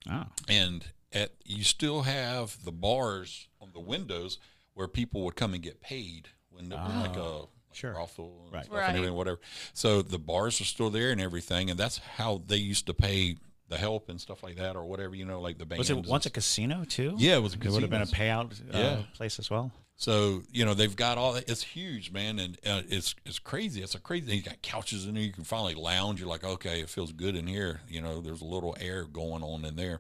[0.10, 0.26] Oh.
[0.48, 4.40] and at you still have the bars on the windows
[4.74, 7.44] where people would come and get paid when like a
[7.80, 7.94] Sure.
[7.94, 8.66] brothel and Right.
[8.66, 8.88] stuff Right.
[8.90, 9.40] and everything, whatever.
[9.74, 13.38] So the bars are still there and everything, and that's how they used to pay
[13.70, 15.80] the help and stuff like that, or whatever you know, like the bands.
[15.80, 17.16] Was it and once a casino too?
[17.18, 19.02] Yeah, it was It would have been a payout uh, Yeah.
[19.14, 19.72] place as well.
[19.96, 21.50] So you know they've got all that.
[21.50, 23.82] It's huge, man, and uh, it's it's crazy.
[23.84, 24.38] It's a crazy.
[24.38, 25.24] You got couches in there.
[25.24, 26.22] You can finally lounge.
[26.22, 27.82] You're like, okay, it feels good in here.
[27.90, 30.00] You know, there's a little air going on in there,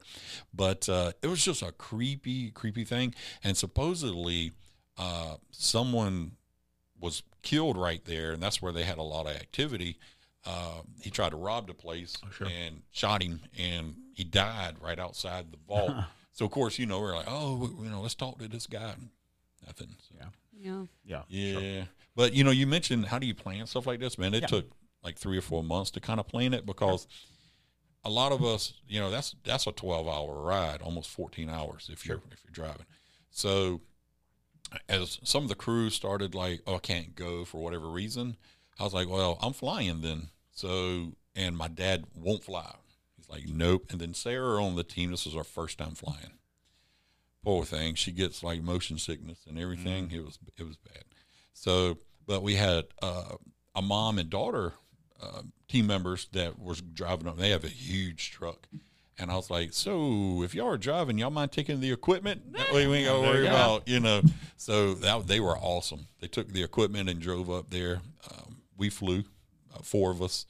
[0.54, 3.13] but uh, it was just a creepy, creepy thing.
[3.44, 4.54] And supposedly,
[4.98, 6.38] uh, someone
[6.99, 9.97] was killed right there, and that's where they had a lot of activity.
[10.45, 15.51] Uh, he tried to rob the place and shot him, and he died right outside
[15.51, 15.93] the vault.
[16.31, 18.93] so of course, you know, we're like, oh, you know, let's talk to this guy.
[19.65, 19.95] Nothing.
[20.07, 20.15] So.
[20.17, 20.81] Yeah.
[21.05, 21.21] Yeah.
[21.29, 21.83] Yeah,
[22.15, 24.33] but you know, you mentioned how do you plan stuff like this, man?
[24.33, 24.47] It Yeah.
[24.47, 24.71] took
[25.03, 27.07] like three or four months to kind of plan it because
[28.03, 31.89] a lot of us, you know, that's that's a twelve hour ride, almost fourteen hours
[31.91, 32.85] if you're if you're driving.
[33.29, 33.81] So
[34.88, 38.38] as some of the crew started like, oh, I can't go for whatever reason,
[38.79, 40.29] I was like, well, I'm flying then.
[40.51, 42.75] So and my dad won't fly.
[43.15, 43.86] He's like, nope.
[43.89, 46.39] And then Sarah on the team, this was our first time flying
[47.43, 47.95] poor thing.
[47.95, 50.12] She gets like motion sickness and everything.
[50.12, 51.03] It was it was bad.
[51.53, 53.36] So, but we had uh,
[53.75, 54.73] a mom and daughter
[55.21, 57.38] uh, team members that was driving up.
[57.38, 58.67] They have a huge truck.
[59.19, 62.53] And I was like, so if y'all are driving, y'all mind taking the equipment?
[62.53, 64.21] That way we ain't got to worry about, you know.
[64.55, 66.08] So that they were awesome.
[66.21, 68.01] They took the equipment and drove up there.
[68.32, 69.23] Um, we flew,
[69.75, 70.45] uh, four of us,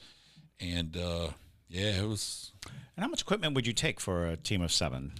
[0.60, 1.29] and uh,
[1.67, 2.51] yeah, it was
[2.95, 5.13] And how much equipment would you take for a team of seven?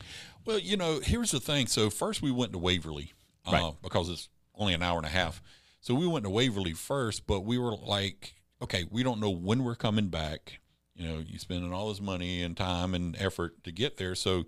[0.46, 1.68] well, you know, here's the thing.
[1.68, 3.14] So first we went to Waverly
[3.48, 3.74] uh, Right.
[3.84, 5.42] because it's only an hour and a half.
[5.82, 9.64] So we went to Waverly first, but we were like, okay, we don't know when
[9.64, 10.60] we're coming back.
[11.00, 14.16] You know, you spending all this money and time and effort to get there.
[14.16, 14.44] So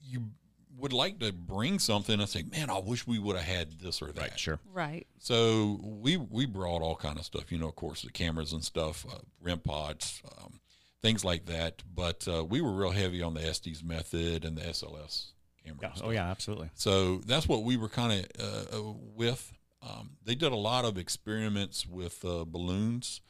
[0.00, 0.30] you
[0.78, 4.00] would like to bring something and say, man, I wish we would have had this
[4.00, 4.38] or that.
[4.38, 4.60] Sure.
[4.72, 5.06] Right.
[5.18, 8.64] So we we brought all kind of stuff, you know, of course, the cameras and
[8.64, 10.60] stuff, uh, REM pods, um,
[11.02, 11.82] things like that.
[11.92, 15.32] But uh, we were real heavy on the Estes method and the SLS
[15.64, 15.78] camera.
[15.82, 16.02] Yeah.
[16.02, 16.70] Oh yeah, absolutely.
[16.74, 19.52] So that's what we were kind of uh, uh, with.
[19.82, 23.22] Um, they did a lot of experiments with uh, balloons.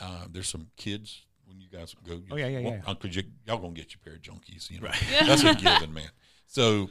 [0.00, 2.20] Uh, there's some kids when you guys go.
[2.30, 2.94] Oh, yeah, yeah, yeah.
[2.94, 4.86] Because you, y'all gonna get your para junkies, you know.
[4.88, 5.04] Right.
[5.26, 6.10] That's a given, man.
[6.46, 6.90] So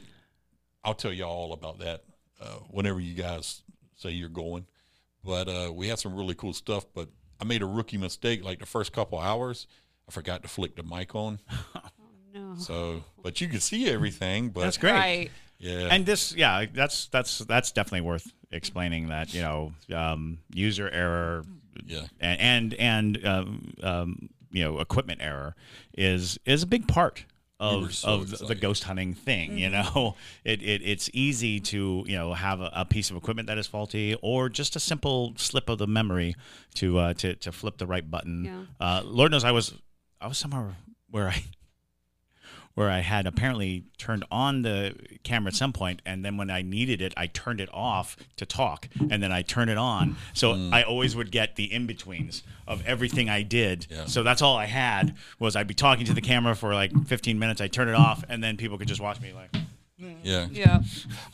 [0.84, 2.04] I'll tell y'all all about that
[2.40, 3.62] uh, whenever you guys
[3.96, 4.66] say you're going.
[5.24, 6.86] But uh, we had some really cool stuff.
[6.94, 7.08] But
[7.40, 8.44] I made a rookie mistake.
[8.44, 9.66] Like the first couple hours,
[10.08, 11.40] I forgot to flick the mic on.
[12.34, 12.54] No.
[12.56, 14.48] So, but you could see everything.
[14.48, 14.92] But That's great.
[14.92, 15.30] Right.
[15.58, 15.88] Yeah.
[15.90, 19.08] And this, yeah, that's that's that's definitely worth explaining.
[19.08, 21.44] That you know, um, user error,
[21.84, 22.06] Yeah.
[22.20, 25.54] and and and um, um, you know, equipment error
[25.96, 27.24] is is a big part
[27.60, 29.56] of so of the- the ghost hunting thing.
[29.56, 33.46] You know, it, it it's easy to you know have a, a piece of equipment
[33.48, 36.34] that is faulty, or just a simple slip of the memory
[36.74, 38.44] to uh, to to flip the right button.
[38.44, 38.62] Yeah.
[38.80, 39.74] Uh, Lord knows, I was
[40.20, 40.76] I was somewhere
[41.10, 41.44] where I
[42.74, 46.62] where I had apparently turned on the camera at some point, and then when I
[46.62, 50.16] needed it, I turned it off to talk, and then I turned it on.
[50.32, 50.72] So Mm.
[50.72, 53.86] I always would get the in betweens of everything I did.
[53.90, 54.06] Yeah.
[54.06, 57.38] So that's all I had was I'd be talking to the camera for like 15
[57.38, 59.50] minutes, I'd turn it off, and then people could just watch me like.
[60.24, 60.48] Yeah.
[60.50, 60.80] Yeah.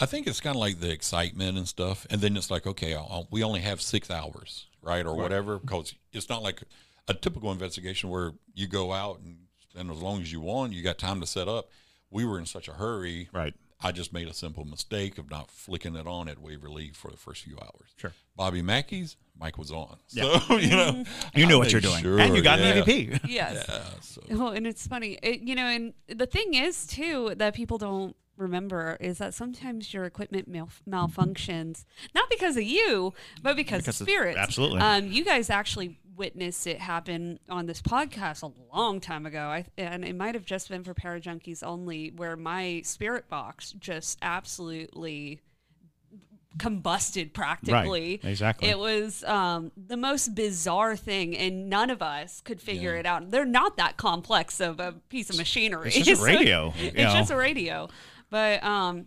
[0.00, 2.94] I think it's kind of like the excitement and stuff, and then it's like, okay,
[2.94, 6.62] I'll, we only have six hours, right, or whatever, because it's not like
[7.06, 9.38] a typical investigation where you go out and
[9.78, 10.72] spend as long as you want.
[10.72, 11.68] You got time to set up.
[12.10, 13.54] We were in such a hurry, Right.
[13.80, 17.16] I just made a simple mistake of not flicking it on at Waverly for the
[17.16, 17.90] first few hours.
[17.96, 18.12] Sure.
[18.34, 20.40] Bobby Mackey's mic was on, Yeah.
[20.40, 22.66] so you know You knew I what you're doing, sure, and you got yeah.
[22.72, 23.20] an MVP.
[23.28, 23.66] Yes.
[23.68, 24.20] Yeah, so.
[24.30, 28.16] Well, and it's funny, it, you know, and the thing is too that people don't
[28.36, 31.84] remember is that sometimes your equipment mal- malfunctions
[32.16, 33.12] not because of you,
[33.42, 34.38] but because, Because of of- spirits.
[34.38, 34.80] absolutely.
[34.80, 39.64] Um, you guys actually witnessed it happen on this podcast a long time ago, I,
[39.78, 44.18] and it might have just been for Para Junkies only, where my spirit box just
[44.20, 45.40] absolutely
[46.58, 48.20] combusted practically.
[48.24, 48.68] exactly.
[48.68, 53.00] It was um, the most bizarre thing, and none of us could figure Yeah.
[53.00, 53.30] it out.
[53.30, 55.88] They're not that complex of a piece of machinery.
[55.94, 56.72] It's just a radio.
[56.76, 57.12] it's know.
[57.12, 57.88] just a radio.
[58.30, 59.06] But um,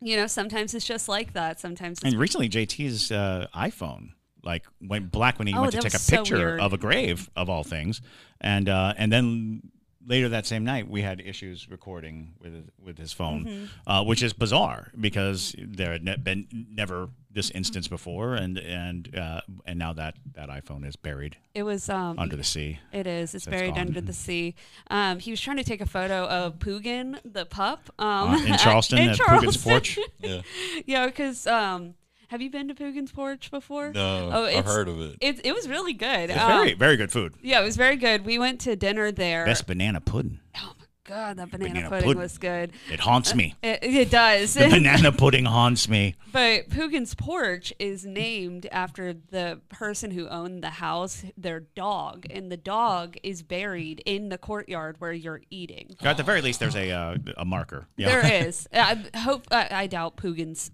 [0.00, 1.60] you know, sometimes it's just like that.
[1.60, 4.10] Sometimes it's And recently, JT's uh, iPhone
[4.44, 6.78] like went black when he Oh, went to take a was so picture of a
[6.78, 8.00] grave of all things,
[8.40, 9.62] and uh, and then
[10.04, 13.66] later that same night we had issues recording with with his phone, Mm-hmm.
[13.90, 19.16] uh, which is bizarre because there had ne- been never this instance before, and and
[19.16, 22.78] uh, and now that that iPhone is buried it was um, under the sea.
[22.92, 23.34] It is.
[23.34, 23.86] It's So buried gone.
[23.86, 24.54] under the sea.
[24.90, 28.58] Um, he was trying to take a photo of Poogan, the pup, um, Uh, in
[28.58, 29.98] Charleston in at Poogan's Porch.
[30.18, 30.42] Yeah.
[30.84, 31.94] yeah, because um,
[32.32, 33.92] have you been to Poogan's Porch before?
[33.92, 35.16] No, Oh, I've heard of it.
[35.20, 36.30] It, it was really good.
[36.30, 37.34] It's Um, very very good food.
[37.42, 38.24] yeah, it was very good.
[38.26, 39.44] We went to dinner there.
[39.46, 40.40] Best banana pudding.
[40.56, 42.22] Oh my god, that banana, Banana pudding, pudding.
[42.22, 42.72] was good.
[42.90, 43.54] It haunts me.
[43.62, 44.54] It, it does.
[44.54, 46.14] The banana pudding haunts me.
[46.32, 52.50] But Poogan's Porch is named after the person who owned the house, their dog, and
[52.50, 55.94] the dog is buried in the courtyard where you're eating.
[56.00, 57.86] At the very least, there's a uh, a marker.
[57.98, 58.08] Yeah.
[58.22, 58.66] There is.
[58.72, 59.44] I hope.
[59.50, 60.70] I, I doubt Poogan's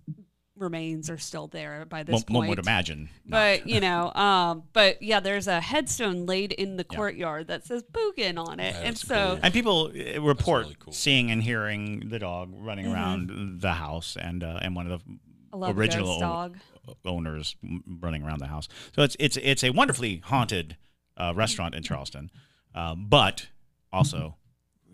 [0.58, 2.34] remains are still there by this one, point.
[2.36, 3.08] one would imagine.
[3.26, 6.96] But you know, um, but yeah, there's a headstone laid in the Yeah.
[6.96, 9.40] courtyard that says Poogan on it, and so cool.
[9.42, 10.92] And people uh, report really cool.
[10.92, 15.18] seeing and hearing the dog running around the house, and uh, and one of the
[15.52, 16.56] I love a original ghost dog.
[17.04, 17.56] owners
[18.00, 18.68] running around the house.
[18.94, 20.76] So it's it's it's a wonderfully haunted
[21.16, 22.30] uh, restaurant in Charleston,
[22.74, 23.48] uh, but
[23.92, 24.36] also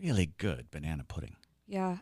[0.00, 1.37] really good banana pudding.
[1.66, 1.98] Yeah.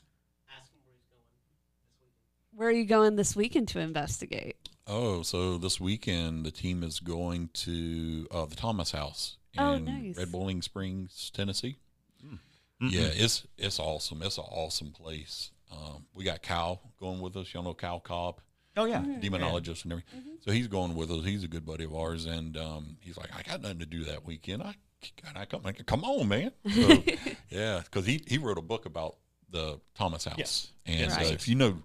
[2.54, 4.56] Where are you going this weekend to investigate?
[4.86, 9.78] Oh, so this weekend the team is going to uh, the Thomas House in Oh,
[9.78, 10.16] nice.
[10.18, 11.78] Red Boiling Springs, Tennessee.
[12.24, 12.88] Mm-hmm.
[12.88, 14.22] Yeah, it's it's awesome.
[14.22, 15.50] It's an awesome place.
[15.70, 17.52] Um, we got Cal going with us.
[17.54, 18.40] Y'all know Cal Cobb,
[18.76, 20.20] Oh yeah, demonologist and everything.
[20.40, 21.24] So he's going with us.
[21.24, 24.04] He's a good buddy of ours, and um, he's like, I got nothing to do
[24.04, 24.62] that weekend.
[24.62, 25.62] I can I come?
[25.64, 26.50] I can, come on, man.
[26.74, 27.02] So,
[27.50, 29.16] yeah, because he he wrote a book about
[29.48, 30.72] the Thomas House, Yes.
[30.84, 31.26] and Right.
[31.26, 31.82] uh, if you know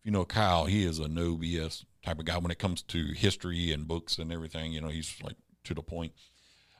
[0.00, 2.82] if you know Kyle, he is a no BS type of guy when it comes
[2.82, 4.72] to history and books and everything.
[4.72, 6.12] You know, he's like to the point,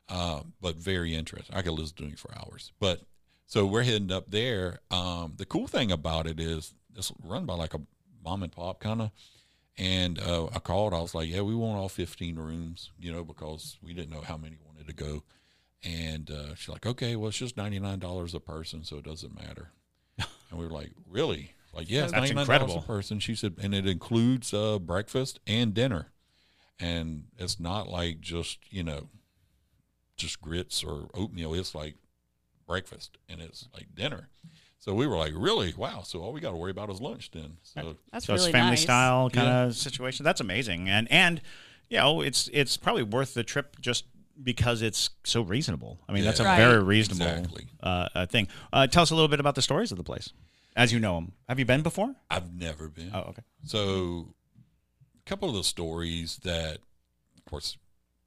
[0.09, 1.55] uh, but very interesting.
[1.55, 2.73] I could listen to him for hours.
[2.81, 3.03] But
[3.47, 4.81] so we're heading up there.
[4.91, 7.81] Um, the cool thing about it is it's run by like a
[8.25, 9.11] mom and pop kind of.
[9.79, 10.93] And uh, I called.
[10.93, 14.21] I was like, "Yeah, we want all 15 rooms, you know, because we didn't know
[14.21, 15.23] how many wanted to go."
[15.83, 19.05] And uh, she's like, "Okay, well, it's just ninety nine dollars a person, so it
[19.05, 19.71] doesn't matter."
[20.19, 22.83] and we were like, "Really?" Like, yeah, That's ninety nine a incredible.
[22.83, 23.21] person.
[23.21, 26.09] She said, and it includes uh, breakfast and dinner,
[26.81, 29.09] and it's not like just you know,
[30.17, 31.55] just grits or oatmeal.
[31.55, 31.95] It's like
[32.67, 34.29] breakfast and it's like dinner.
[34.79, 35.75] So we were like, really?
[35.77, 36.03] Wow.
[36.03, 37.57] So all we got to worry about is lunch then.
[37.63, 38.83] So That's so really it's family nice.
[38.83, 39.63] style kind Yeah.
[39.65, 40.25] of situation.
[40.25, 41.41] That's amazing, and and
[41.89, 44.05] you know it's it's probably worth the trip just
[44.43, 45.99] because it's so reasonable.
[46.09, 46.31] I mean, Yeah.
[46.31, 46.57] that's a Right.
[46.57, 47.67] very reasonable Exactly.
[47.83, 48.49] uh, uh, thing.
[48.73, 50.33] Uh, tell us a little bit about the stories of the place,
[50.77, 51.33] as you know them.
[51.49, 52.15] Have you been before?
[52.31, 53.11] I've never been.
[53.15, 53.43] Oh, okay.
[53.65, 54.35] So
[55.19, 56.79] a couple of the stories that,
[57.37, 57.77] of course,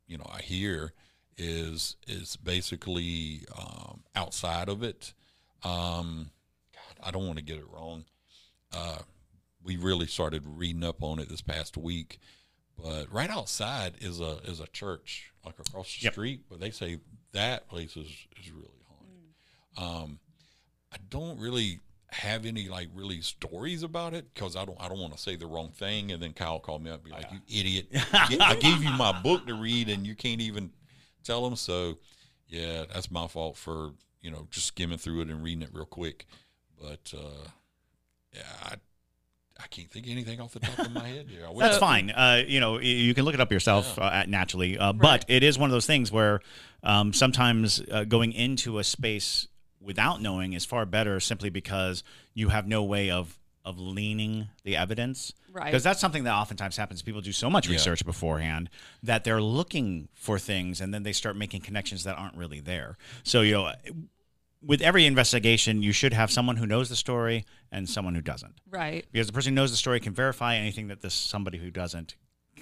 [0.08, 0.93] you know, I hear
[1.38, 5.13] is is basically um, outside of it.
[5.63, 6.29] Um,
[6.73, 8.06] God, I don't want to get it wrong.
[8.71, 8.99] Uh,
[9.63, 12.19] we really started reading up on it this past week,
[12.77, 16.13] but right outside is a is a church like across the Yep.
[16.13, 16.41] street.
[16.49, 16.99] But they say
[17.32, 18.08] that place is
[18.39, 20.03] is really haunted.
[20.06, 20.19] Um,
[20.91, 21.79] I don't really
[22.23, 24.33] have any like really stories about it?
[24.33, 26.83] Because I don't I don't want to say the wrong thing and then Kyle called
[26.83, 27.88] me up and be like you idiot.
[28.13, 30.71] I gave you my book to read and you can't even
[31.23, 31.97] tell them so
[32.47, 35.86] yeah that's my fault for you know just skimming through it and reading it real
[35.86, 36.25] quick.
[36.81, 37.47] But uh,
[38.33, 38.75] yeah I
[39.59, 41.45] I can't think of anything off the top of my head here.
[41.45, 42.09] I wish That's fine.
[42.09, 45.43] Uh, you know, you can look it up yourself uh, at naturally, uh, but it
[45.43, 46.41] is one of those things where
[46.81, 49.47] um, sometimes uh, going into a space
[49.84, 54.76] without knowing is far better, simply because you have no way of of leaning the
[54.76, 55.32] evidence.
[55.50, 55.65] Right.
[55.67, 57.02] Because that's something that oftentimes happens.
[57.02, 57.74] People do so much Yeah.
[57.76, 58.69] research beforehand
[59.02, 62.98] that they're looking for things and then they start making connections that aren't really there.
[63.24, 63.72] So, you know,
[64.62, 68.60] with every investigation, you should have someone who knows the story and someone who doesn't.
[68.69, 69.06] Right.
[69.13, 72.15] Because the person who knows the story can verify anything that this somebody who doesn't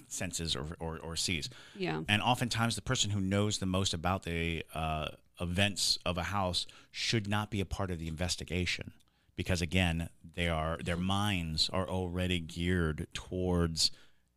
[0.08, 1.50] senses or, or, or sees.
[1.76, 2.02] Yeah.
[2.08, 5.08] And oftentimes, the person who knows the most about the uh,
[5.42, 8.94] events of a house should not be a part of the investigation,
[9.36, 13.92] because again, they are their minds are already geared towards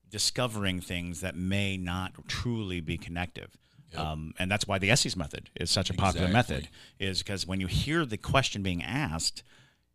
[0.09, 3.57] discovering things that may not truly be connective.
[3.97, 6.57] Um, and that's why the Estes method is such a popular Exactly.
[6.57, 9.45] method, is because when you hear the question being asked,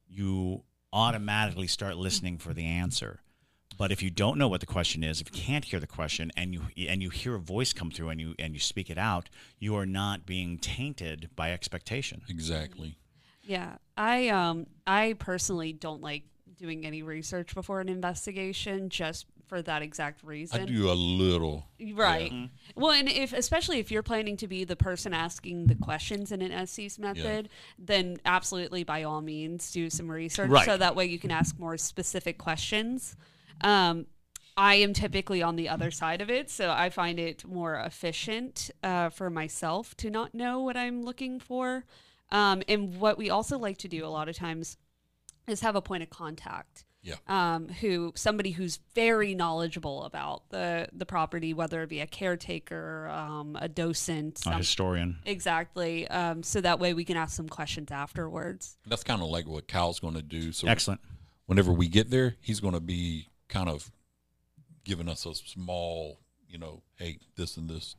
[0.07, 3.19] you automatically start listening for the answer.
[3.79, 6.33] But if you don't know what the question is, if you can't hear the question,
[6.35, 8.97] and you and you hear a voice come through and you and you speak it
[8.97, 12.21] out, you are not being tainted by expectation.
[12.27, 12.97] Exactly.
[13.41, 16.23] Yeah, I um I personally don't like
[16.57, 20.61] doing any research before an investigation just for that exact reason.
[20.61, 21.65] I do a little.
[21.93, 22.33] Right.
[22.75, 26.41] Well, and if especially if you're planning to be the person asking the questions in
[26.41, 27.47] an Estes method,
[27.79, 30.65] then absolutely by all means do some research Right.
[30.65, 33.15] so that way you can ask more specific questions.
[33.61, 34.05] Um,
[34.57, 38.69] I am typically on the other side of it, so I find it more efficient
[38.83, 41.85] uh, for myself to not know what I'm looking for.
[42.31, 44.77] Um, and what we also like to do a lot of times
[45.47, 47.15] is have a point of contact Yeah.
[47.27, 53.07] um, who somebody who's very knowledgeable about the the property, whether it be a caretaker,
[53.07, 55.19] um, a docent, A some- historian.
[55.25, 56.05] exactly.
[56.09, 58.77] Um, so that way we can ask some questions afterwards.
[58.85, 60.51] That's kind of like what Kyle's going to do.
[60.51, 60.99] So Excellent.
[61.45, 63.91] whenever we get there, he's going to be kind of
[64.85, 67.95] giving us a small, you know, hey, this and this.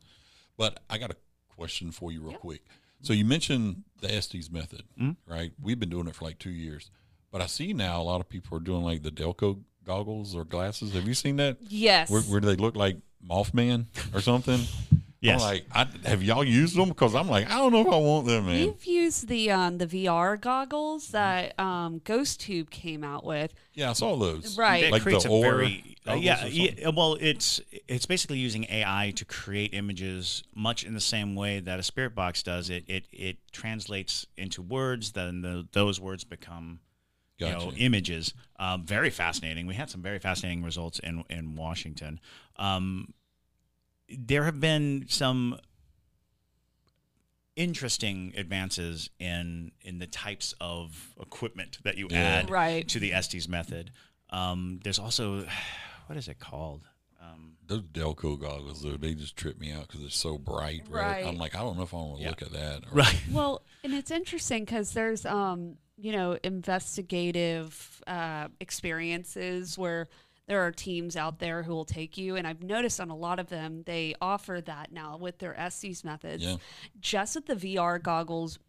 [0.57, 1.15] But I got a
[1.55, 2.61] question for you, real quick.
[3.01, 5.11] So you mentioned the Estes method, hmm?
[5.27, 5.51] right?
[5.61, 6.89] We've been doing it for like two years,
[7.31, 10.45] but I see now a lot of people are doing like the Delco goggles or
[10.45, 10.93] glasses.
[10.93, 11.57] Have you seen that?
[11.61, 12.09] Yes.
[12.09, 14.61] Where, where they look like Mothman or something?
[15.21, 15.41] Yes.
[15.41, 16.89] I'm like, I, have y'all used them?
[16.89, 18.65] Because I'm like, I don't know if I want them, man.
[18.65, 23.53] We've used the um, the VR goggles that um, Ghost Tube came out with.
[23.75, 24.57] Yeah, I saw those.
[24.57, 24.85] Right.
[24.85, 29.13] It Like creates the a very uh, yeah, yeah well it's it's basically using AI
[29.15, 33.05] to create images much in the same way that a spirit box does it it
[33.11, 36.79] it translates into words then the, those words become
[37.37, 42.19] you know images um, very fascinating we had some very fascinating results in in Washington
[42.57, 43.13] um,
[44.17, 45.57] there have been some
[47.55, 52.17] interesting advances in in the types of equipment that you Yeah.
[52.19, 52.87] add Right.
[52.89, 53.91] to the Estes method.
[54.29, 55.45] Um, there's also
[56.07, 56.87] what is it called?
[57.21, 60.83] Um, Those Delco goggles, though, they just trip me out because they're so bright.
[60.89, 61.03] Right?
[61.23, 61.25] Right.
[61.25, 62.29] I'm like, I don't know if I want to Yeah.
[62.29, 62.85] look at that.
[62.87, 63.21] or- right.
[63.31, 70.07] Well, and it's interesting because there's, um, you know, investigative uh, experiences where
[70.51, 73.39] there are teams out there who will take you, and I've noticed on a lot
[73.39, 76.43] of them they offer that now with their Estes methods.
[76.43, 76.57] Yeah.
[76.99, 78.59] Just with the VR goggles,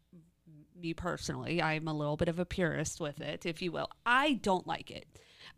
[0.81, 3.89] me personally, I'm a little bit of a purist with it, if you will.
[4.07, 5.07] I don't like it.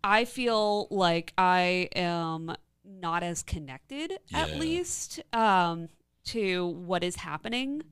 [0.02, 2.56] I feel like I am
[2.86, 5.88] not as connected, at least, um,
[6.28, 7.82] to what is happening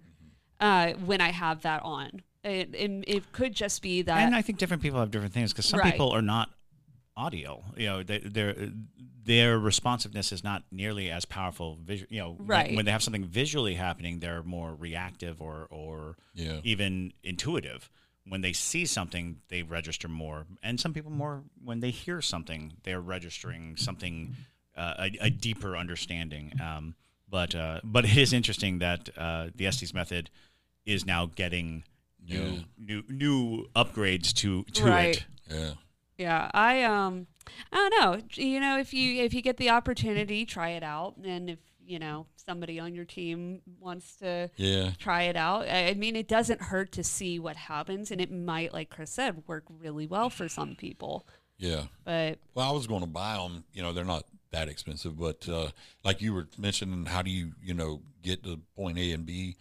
[0.58, 2.22] uh, when I have that on.
[2.44, 4.20] It, it, it could just be that.
[4.20, 5.92] and I think different people have different things because some Right.
[5.92, 6.48] people are not
[7.16, 7.62] audio.
[7.76, 8.54] You know, they, their
[9.24, 11.78] their responsiveness is not nearly as powerful.
[11.84, 12.74] Visual, you know, when- Right.
[12.76, 16.60] when, they have something visually happening, they're more reactive or or Yeah.
[16.64, 17.90] even intuitive.
[18.24, 22.72] When they see something, they register more, and some people more when they hear something,
[22.84, 24.36] they're registering something
[24.76, 26.58] uh, a, a deeper understanding.
[26.60, 26.94] Um,
[27.28, 30.30] but uh, but it is interesting that uh, the Estes method
[30.86, 31.84] is now getting
[32.26, 32.58] new Yeah.
[32.78, 35.16] new new upgrades to to Right.
[35.16, 35.24] it.
[35.50, 35.74] Yeah.
[36.18, 37.26] Yeah, I um,
[37.72, 38.22] I don't know.
[38.34, 41.98] You know, if you if you get the opportunity, try it out, and if you
[41.98, 44.92] know somebody on your team wants to Yeah.
[44.98, 48.30] try it out, I I mean, it doesn't hurt to see what happens, and it
[48.30, 51.26] might, like Chris said, work really well for some people.
[51.58, 51.84] Yeah.
[52.04, 53.64] But Well, I was going to buy them.
[53.72, 55.68] You know, they're not that expensive, but uh,
[56.04, 59.56] like you were mentioning, how do you, you know, get to point A and B?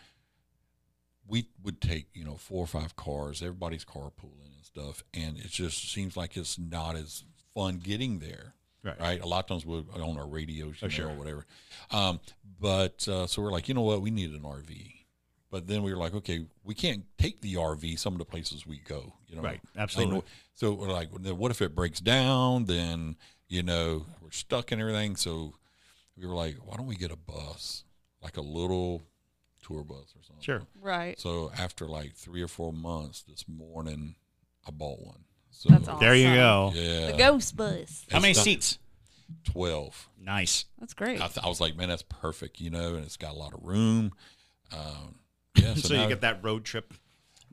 [1.32, 5.48] We would take, you know, four or five cars, everybody's carpooling and stuff, and it
[5.50, 7.24] just seems like it's not as
[7.56, 8.54] fun getting there.
[8.84, 9.22] Right.
[9.22, 11.10] A lot of times we're on our radios, Oh, sure.
[11.10, 11.46] or whatever.
[11.92, 12.20] Um,
[12.60, 14.92] but uh, so we're like, you know what, we need an RV.
[15.52, 18.66] But then we were like, okay, we can't take the RV some of the places
[18.66, 19.14] we go.
[19.28, 20.24] You know, Right, absolutely.
[20.56, 22.66] so we're like, what if it breaks down?
[22.66, 23.16] Then
[23.50, 25.16] you know we're stuck and everything.
[25.16, 25.54] So
[26.18, 27.84] we were like, why don't we get a bus,
[28.24, 29.02] like a little
[29.72, 30.42] tour bus or something?
[30.44, 30.62] Sure.
[30.82, 34.16] right, So after like three or four months, this morning,
[34.68, 35.24] I bought one.
[35.52, 36.00] So, That's awesome.
[36.00, 36.72] There you go.
[36.74, 37.12] Yeah.
[37.12, 38.06] The ghost bus.
[38.12, 38.80] How many It's seats?
[39.46, 40.10] 12.
[40.24, 40.66] Nice.
[40.80, 41.22] That's great.
[41.22, 43.54] I, th- I was like, man, that's perfect, you know, and it's got a lot
[43.54, 44.12] of room.
[44.74, 45.16] Um,
[45.56, 45.74] yeah.
[45.76, 46.94] So, So, you get that road trip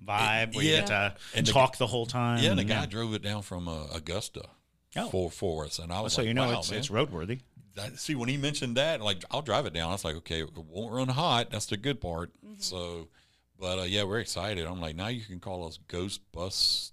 [0.05, 2.43] vibe where you get to And talk the whole time.
[2.43, 4.43] Yeah, and the and- guy drove it down from uh, Augusta
[4.97, 5.09] Oh.
[5.11, 5.79] for, for us.
[5.79, 6.79] And I was So like, you know wow, it's man.
[6.81, 7.41] it's roadworthy.
[7.79, 9.89] That, see when he mentioned that, like I'll drive it down.
[9.89, 11.51] I was like, okay, it won't run hot.
[11.51, 12.31] That's the good part.
[12.59, 13.09] So,
[13.59, 14.67] but uh, yeah, we're excited.
[14.67, 16.93] I'm like, now you can call us Ghostbusters.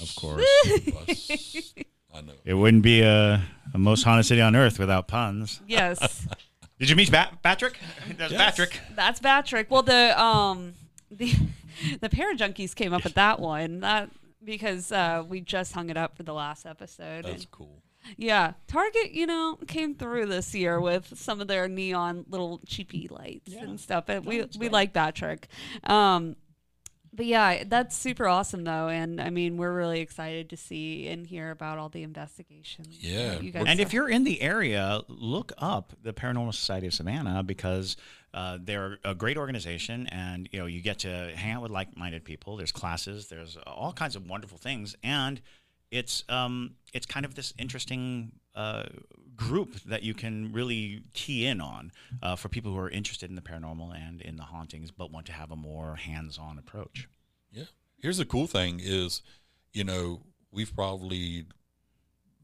[0.00, 1.74] Of course.
[2.14, 2.32] I know.
[2.44, 5.60] It wouldn't be a, a most haunted city on earth without puns.
[5.66, 6.26] yes.
[6.80, 7.78] Did you meet Bat- Patrick?
[8.18, 8.40] That's Yes.
[8.40, 8.80] Patrick.
[8.96, 9.70] That's Patrick.
[9.70, 10.74] Well, the um
[11.08, 11.32] the
[12.00, 14.10] the Parajunkies came up with that one that
[14.44, 17.24] because uh, we just hung it up for the last episode.
[17.24, 17.80] That's And, cool.
[18.16, 23.08] Yeah, Target, you know, came through this year with some of their neon little cheapy
[23.10, 24.08] lights and stuff.
[24.08, 25.48] And we we like Patrick.
[25.84, 26.36] Um,
[27.16, 31.26] but yeah, that's super awesome though, and I mean, we're really excited to see and
[31.26, 32.98] hear about all the investigations.
[33.00, 33.38] Yeah.
[33.40, 37.44] you guys And if you're in the area, look up the Paranormal Society of Savannah
[37.44, 37.96] because
[38.32, 42.24] uh, they're a great organization, and you know you get to hang out with like-minded
[42.24, 42.56] people.
[42.56, 45.40] There's classes, there's all kinds of wonderful things, and
[45.94, 48.84] it's um, it's kind of this interesting uh,
[49.36, 53.36] group that you can really key in on uh, for people who are interested in
[53.36, 57.08] the paranormal and in the hauntings, but want to have a more hands-on approach.
[57.52, 57.64] Yeah.
[58.00, 59.22] Here's the cool thing is,
[59.72, 61.46] you know, we've probably,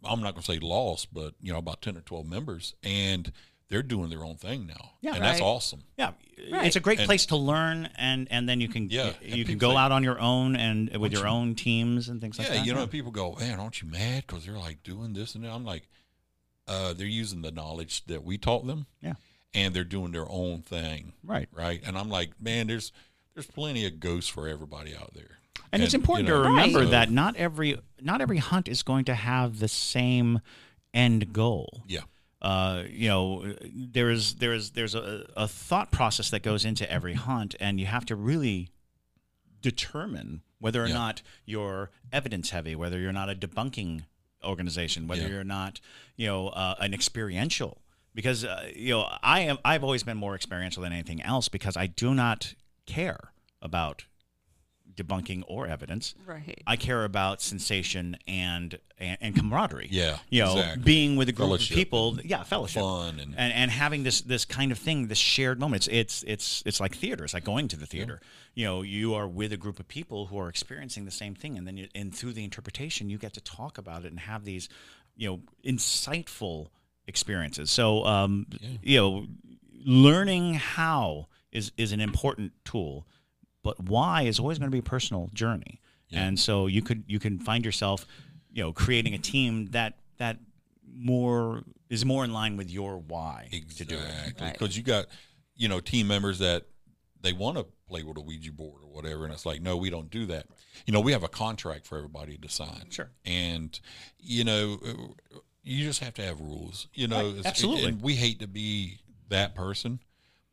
[0.05, 3.33] I'm not going to say lost, but, you know, about 10 or 12 members, and
[3.71, 4.91] they're doing their own thing now.
[5.01, 5.15] Yeah.
[5.15, 5.85] And that's awesome.
[5.97, 6.13] Yeah,
[6.53, 6.67] Right.
[6.67, 9.57] it's a great And- place to learn, and and then you can Yeah, you, can
[9.59, 12.49] go say- out on your own and with your you- own teams and things like
[12.49, 12.57] that.
[12.59, 15.45] yeah, you know, people go, man, aren't you mad because they're like doing this and
[15.45, 15.51] that?
[15.53, 15.89] I'm like,
[16.69, 19.15] uh, they're using the knowledge that we taught them, Yeah.
[19.55, 21.49] and they're doing their own thing, right.
[21.53, 21.81] right?
[21.85, 22.93] And I'm like, man, there's
[23.35, 25.39] there's plenty of ghosts for everybody out there,
[25.73, 28.83] And, it's you important know, to remember so- that not every not every hunt is
[28.83, 30.41] going to have the same
[30.93, 31.85] end goal.
[31.87, 32.01] yeah,
[32.43, 36.91] Uh, you know, there is there is there's a, a thought process that goes into
[36.91, 38.71] every hunt, and you have to really
[39.61, 40.95] determine whether or Yeah.
[40.95, 44.05] not you're evidence heavy, whether you're not a debunking
[44.43, 45.29] organization, whether Yeah.
[45.29, 45.81] you're not,
[46.17, 47.83] you know, uh, an experiential.
[48.15, 51.77] Because uh, you know, I am I've always been more experiential than anything else because
[51.77, 52.55] I do not
[52.87, 53.33] care
[53.63, 54.07] about
[54.97, 56.15] debunking or evidence.
[56.27, 56.63] right.
[56.67, 59.89] I care about sensation and and, and camaraderie.
[59.91, 60.83] Yeah, you know, exactly.
[60.83, 62.19] being with a group Fellowship of people.
[62.25, 65.87] Yeah, fellowship, fun and, and and having this this kind of thing, this shared moment.
[65.87, 67.25] It's it's it's it's like theater.
[67.25, 68.21] It's like going to the theater.
[68.55, 71.57] You know, you are with a group of people who are experiencing the same thing,
[71.57, 74.45] and then you, and through the interpretation, you get to talk about it and have
[74.45, 74.69] these,
[75.17, 76.69] you know, insightful
[77.07, 77.71] experiences.
[77.71, 78.47] So, um,
[78.83, 79.27] you know,
[79.85, 83.07] learning how is is an important tool,
[83.63, 85.81] but why is always going to be a personal journey.
[86.13, 88.05] And so you could you can find yourself,
[88.53, 90.39] you know, creating a team that that
[90.93, 94.01] more is more in line with your why to do it.
[94.01, 94.47] Exactly.
[94.47, 94.53] Right.
[94.53, 95.07] Because you got,
[95.55, 96.65] you know, team members that
[97.21, 99.25] they want to play with a Ouija board or whatever.
[99.25, 100.47] And it's like, no, we don't do that.
[100.87, 102.87] You know, we have a contract for everybody to sign.
[102.91, 103.11] Sure.
[103.25, 103.79] And,
[104.19, 107.17] you know, uh, you just have to have rules, you know.
[107.19, 107.27] Right.
[107.27, 107.85] it's- Absolutely.
[107.85, 108.99] And we hate to be
[109.29, 110.01] that person.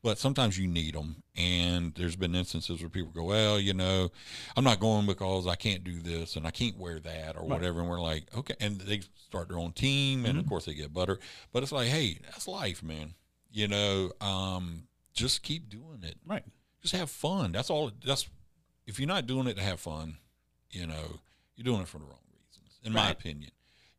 [0.07, 4.09] But sometimes you need them, and there's been instances where people go, "Well, you know,
[4.55, 7.81] I'm not going because I can't do this and I can't wear that or whatever."
[7.81, 10.39] And we're like, "Okay," and they start their own team, and Mm-hmm.
[10.39, 11.19] of course they get butter.
[11.51, 13.15] But it's like, hey, that's life, man.
[13.51, 14.83] You know, um,
[15.13, 16.15] just keep doing it.
[16.25, 16.45] Right.
[16.81, 17.51] Just have fun.
[17.51, 17.91] That's all.
[18.05, 18.29] That's
[18.85, 20.19] if you're not doing it to have fun,
[20.71, 21.19] you know,
[21.57, 23.51] you're doing it for the wrong reasons, in my opinion.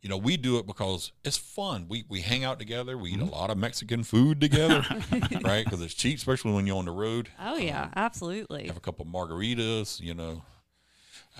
[0.02, 1.86] You know, we do it because it's fun.
[1.88, 2.96] We we hang out together.
[2.96, 3.22] We Mm-hmm.
[3.24, 4.84] eat a lot of Mexican food together,
[5.42, 5.64] right?
[5.64, 7.30] Because it's cheap, especially when you're on the road.
[7.40, 8.66] Oh yeah, absolutely.
[8.68, 10.42] Have a couple margaritas, you know.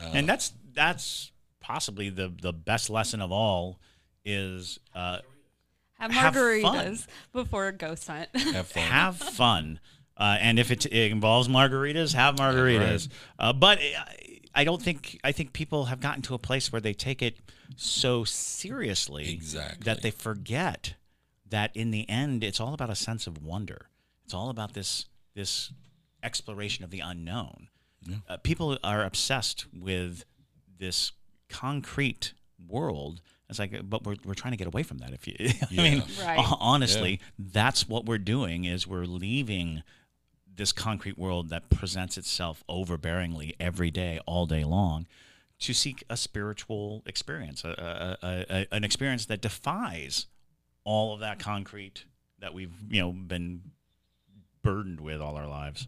[0.03, 1.31] and that's that's
[1.61, 3.79] possibly the the best lesson of all
[4.25, 5.19] is uh,
[6.01, 6.43] Have have fun.
[6.43, 8.29] margaritas before a ghost hunt.
[8.35, 8.83] Have fun.
[8.91, 9.81] have fun.
[10.17, 13.09] Uh, and if it, it involves margaritas, have margaritas.
[13.39, 13.79] Uh, but
[14.55, 17.23] I, I don't think I think people have gotten to a place where they take
[17.23, 17.39] it
[17.77, 19.85] so seriously Exactly.
[19.85, 20.95] that they forget
[21.49, 23.89] that in the end it's all about a sense of wonder.
[24.25, 25.73] It's all about this this
[26.23, 27.69] exploration of the unknown.
[28.29, 30.25] Uh, people are obsessed with
[30.79, 31.13] this
[31.49, 32.33] concrete
[32.69, 33.21] world.
[33.51, 35.13] It's like, but we're, we're trying to get away from that.
[35.13, 35.35] If you,
[35.71, 36.39] I mean, Right.
[36.39, 39.83] hon- honestly, that's what we're doing is we're leaving
[40.59, 45.07] this concrete world that presents itself overbearingly every day, all day long,
[45.61, 47.69] to seek a spiritual experience, a,
[48.23, 50.27] a, a, a, an experience that defies
[50.85, 52.05] all of that concrete
[52.41, 53.63] that we've you know been
[54.63, 55.87] burdened with all our lives.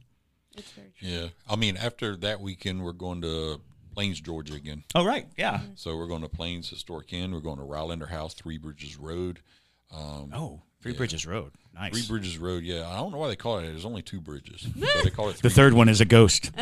[0.56, 1.08] it's very true.
[1.08, 3.60] Yeah, I mean, after that weekend, we're going to
[3.94, 4.84] Plains, Georgia again.
[4.94, 5.26] Oh, right.
[5.36, 5.60] Yeah.
[5.74, 7.32] So we're going to Plains Historic Inn.
[7.32, 9.40] We're going to Rylander House, Three Bridges Road.
[9.92, 11.52] Um, Oh, Three Bridges Road.
[11.74, 11.92] Nice.
[11.92, 12.88] Three Bridges Road, yeah.
[12.88, 13.62] I don't know why they call it.
[13.62, 13.68] that.
[13.68, 14.62] There's only two bridges.
[14.76, 16.50] but they call it the Three third one is a ghost.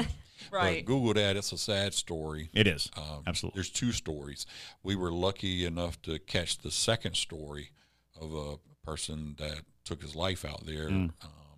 [0.50, 0.84] Right.
[0.84, 1.36] But Google that.
[1.36, 2.48] It's a sad story.
[2.54, 2.90] It is.
[2.96, 3.58] Um, Absolutely.
[3.58, 4.46] There's two stories.
[4.82, 7.70] We were lucky enough to catch the second story
[8.18, 10.88] of a person that took his life out there.
[10.88, 11.10] Mm.
[11.22, 11.48] Um,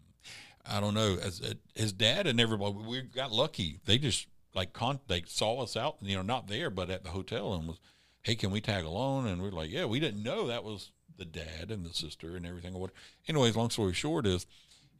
[0.67, 1.17] I don't know.
[1.23, 3.79] As uh, his dad and everybody, we got lucky.
[3.85, 7.11] They just like con- they saw us out, you know, not there, but at the
[7.11, 7.79] hotel, and was,
[8.23, 9.29] hey, can we tag along?
[9.29, 12.37] And we are like, yeah, we didn't know that was the dad and the sister
[12.37, 12.75] and everything.
[12.75, 12.91] What?
[13.29, 14.47] Anyways, long story short is,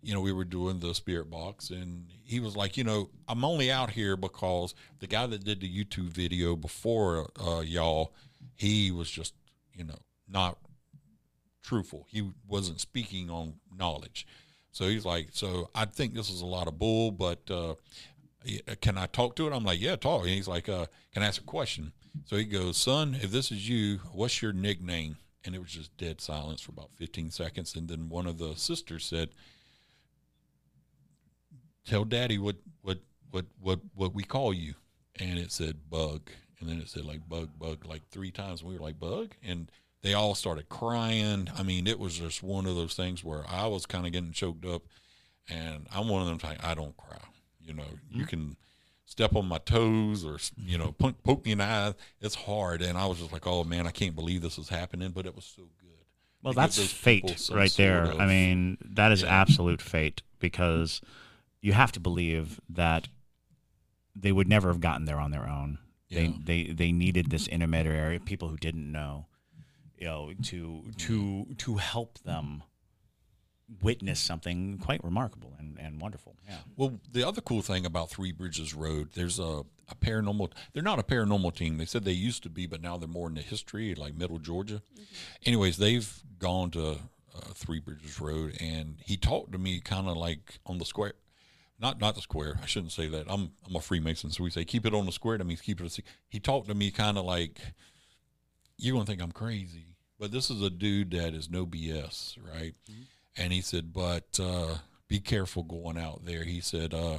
[0.03, 3.45] you know, we were doing the spirit box, and he was like, you know, I'm
[3.45, 8.15] only out here because the guy that did the YouTube video before uh, y'all,
[8.55, 9.35] he was just,
[9.75, 9.99] you know,
[10.29, 10.59] not
[11.63, 12.07] truthful.
[12.09, 14.27] He wasn't speaking on knowledge.
[14.73, 17.75] So he's like, so I think this is a lot of bull, but uh,
[18.81, 19.53] can I talk to it?
[19.53, 20.23] I'm like, yeah, talk.
[20.23, 21.93] And he's like, uh, can I ask a question?
[22.25, 25.17] So he goes, son, if this is you, what's your nickname?
[25.45, 27.74] And it was just dead silence for about 15 seconds.
[27.74, 29.30] And then one of the sisters said,
[31.86, 32.99] tell daddy what, what,
[33.30, 34.74] what, what, what we call you.
[35.18, 36.30] And it said bug.
[36.61, 38.61] And then it said like bug, bug, like three times.
[38.61, 39.34] And we were like, bug?
[39.43, 39.70] And
[40.03, 41.49] they all started crying.
[41.57, 44.32] I mean, it was just one of those things where I was kind of getting
[44.32, 44.82] choked up.
[45.49, 47.18] And I'm one of them type, I don't cry.
[47.61, 48.28] You know, you mm-hmm.
[48.28, 48.57] can
[49.11, 51.95] step on my toes or, you know, poke, poke me in the eye.
[52.21, 52.81] It's hard.
[52.81, 55.11] And I was just like, oh man, I can't believe this is happening.
[55.11, 55.91] But it was so good.
[56.43, 58.07] Well, that's fate right there.
[58.07, 59.41] sort I mean, that is yeah.
[59.41, 61.01] absolute fate because
[61.61, 63.09] you have to believe that
[64.15, 65.79] they would never have gotten there on their own.
[66.09, 66.21] Yeah.
[66.21, 69.27] They they they needed this intermediary, people who didn't know,
[69.99, 72.63] you know, to to to help them
[73.83, 76.37] witness something quite remarkable and, and wonderful.
[76.49, 76.57] Yeah.
[76.77, 80.53] Well, the other cool thing about Three Bridges Road, there's a, a paranormal.
[80.73, 81.79] They're not a paranormal team.
[81.79, 84.39] They said they used to be, but now they're more in the history, like Middle
[84.39, 84.83] Georgia.
[85.47, 90.16] Anyways, they've gone to uh, Three Bridges Road, and he talked to me kind of
[90.16, 91.14] like on the square.
[91.79, 92.59] Not not the square.
[92.62, 93.27] I shouldn't say that.
[93.29, 95.39] I'm I'm a Freemason, so we say keep it on the square.
[95.39, 95.87] That means keep it.
[95.87, 97.59] A, se- he talked to me kind of like
[98.77, 102.75] you're gonna think I'm crazy, but this is a dude that is no BS, right?
[103.41, 104.76] And he said, but uh,
[105.09, 106.45] be careful going out there.
[106.45, 107.18] He said, uh,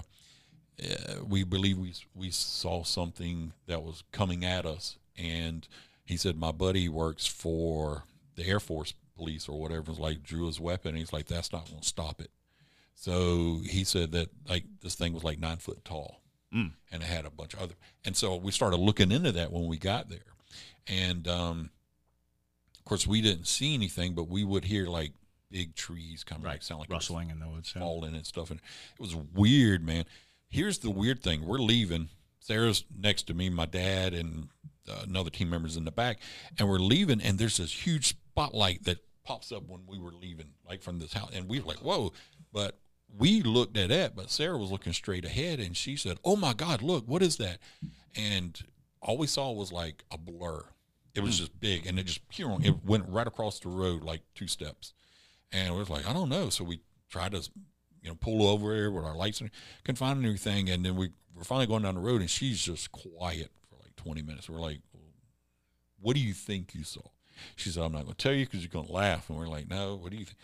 [1.28, 5.68] we believe we we saw something that was coming at us, and
[6.06, 8.04] he said my buddy works for
[8.36, 9.92] the Air Force police or whatever.
[9.92, 10.90] Was like drew his weapon.
[10.90, 12.32] And he's like, that's not going to stop it.
[12.96, 16.22] So he said that like this thing was like nine foot tall,
[16.54, 16.72] Mm.
[16.92, 17.76] and it had a bunch of other.
[18.06, 20.20] And so we started looking into that when we got there,
[20.88, 21.70] and um,
[22.78, 25.14] of course we didn't see anything, but we would hear like
[25.52, 27.74] big trees coming, like sound like Rustling in the woods.
[27.76, 27.82] yeah.
[27.82, 28.50] falling and stuff.
[28.52, 30.06] And it was weird, man.
[30.50, 32.10] Here's the weird thing: we're leaving.
[32.40, 34.48] Sarah's next to me, my dad, and
[34.90, 36.20] uh, another team members in the back,
[36.58, 37.22] and we're leaving.
[37.22, 41.14] And there's this huge spotlight that pops up when we were leaving, like from this
[41.14, 42.14] house, and we were like, "Whoa!"
[42.52, 42.80] But
[43.18, 46.54] we looked at that, but Sarah was looking straight ahead, and she said, "Oh my
[46.54, 47.08] God, look!
[47.08, 47.60] What is that?"
[48.16, 48.60] And
[49.02, 50.64] all we saw was like a blur.
[51.14, 54.48] It was just big, and it just it went right across the road like two
[54.48, 54.94] steps.
[55.52, 56.50] And we was like, I don't know.
[56.50, 56.80] So we
[57.10, 57.42] tried to,
[58.02, 59.50] you know, pull over here with our lights and
[59.84, 60.70] couldn't find anything.
[60.70, 63.96] And then we were finally going down the road and she's just quiet for like
[63.96, 64.50] 20 minutes.
[64.50, 64.80] We're like,
[66.00, 67.02] what do you think you saw?
[67.56, 69.30] She said, I'm not going to tell you because you're going to laugh.
[69.30, 70.38] And we're like, no, what do you think?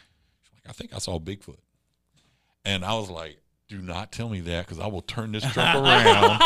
[0.44, 1.58] She's like, I think I saw Bigfoot.
[2.66, 3.38] And I was like,
[3.68, 6.42] do not tell me that because I will turn this truck around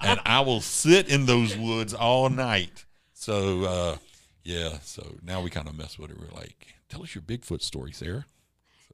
[0.00, 2.84] and I will sit in those woods all night.
[3.14, 3.96] So, uh,
[4.44, 6.18] yeah, so now we kind of mess with it.
[6.18, 8.26] We're like, tell us your Bigfoot story, Sarah.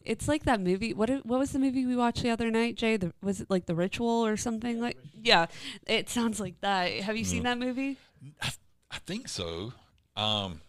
[0.05, 0.93] It's like that movie.
[0.93, 2.97] What what was the movie we watched the other night, Jay?
[2.99, 4.99] The, was it like The Ritual or something like?
[5.23, 5.47] Yeah,
[5.87, 6.93] it sounds like that.
[7.01, 7.97] Have you seen that movie?
[8.43, 8.51] I,
[8.91, 9.73] I think so.
[10.15, 10.61] Um,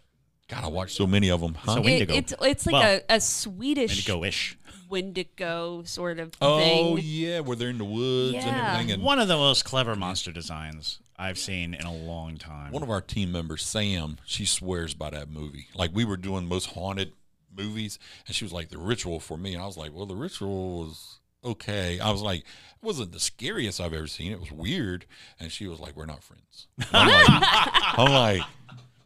[0.48, 1.54] God, I watched so many of them.
[1.56, 1.74] Huh?
[1.76, 2.14] So It, Wendigo.
[2.14, 4.58] it's it's like Well, a, a Swedish Wendigo-ish.
[4.88, 6.38] Wendigo sort of thing.
[6.42, 7.04] oh thing.
[7.06, 8.92] yeah, where they're in the woods and everything.
[8.92, 12.72] And One of the most clever monster designs I've seen in a long time.
[12.72, 15.68] one of our team members, Sam, she swears by that movie.
[15.76, 17.14] Like we were doing most haunted
[17.56, 20.16] movies, and she was like, "The Ritual" for me, and I was like, "Well, The
[20.16, 22.46] Ritual was okay." I was like, "It
[22.84, 24.32] wasn't the scariest I've ever seen.
[24.32, 25.06] It was weird,"
[25.40, 27.26] and she was like, "We're not friends." I'm like,
[27.98, 28.42] I'm like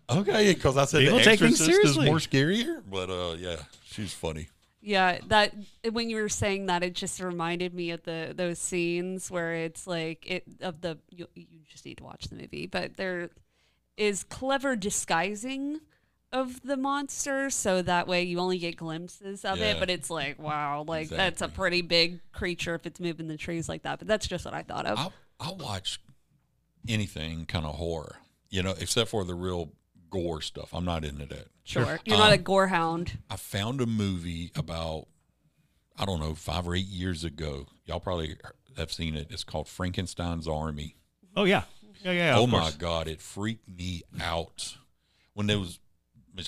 [0.10, 4.50] okay, because I said People The Exorcist is more scarier, but uh, yeah, she's funny.
[4.82, 5.54] Yeah, that
[5.92, 9.86] when you were saying that, it just reminded me of the those scenes where it's
[9.86, 13.30] like it of the you, you just need to watch the movie, but there
[13.98, 15.82] is clever disguising
[16.32, 19.80] of the monster, so that way you only get glimpses of it.
[19.80, 23.68] But it's like wow, like that's a pretty big creature if it's moving the trees
[23.68, 24.00] like that.
[24.00, 24.98] But that's just what I thought of.
[24.98, 25.10] I
[25.40, 26.00] I watch
[26.88, 28.18] anything kind of horror,
[28.50, 29.72] you know, except for the real
[30.10, 30.70] gore stuff.
[30.74, 31.48] I'm not into that.
[31.64, 32.00] Sure.
[32.06, 33.18] You're not a Um, gore hound.
[33.30, 35.08] I found a movie about
[35.98, 37.68] I don't know five or eight years ago.
[37.86, 38.38] Y'all probably
[38.78, 39.28] have seen it.
[39.30, 40.96] It's called Frankenstein's Army.
[41.36, 41.64] Oh yeah,
[42.04, 42.38] yeah, yeah.
[42.38, 42.76] oh my course.
[42.78, 44.78] god, it freaked me out
[45.34, 45.80] when there was.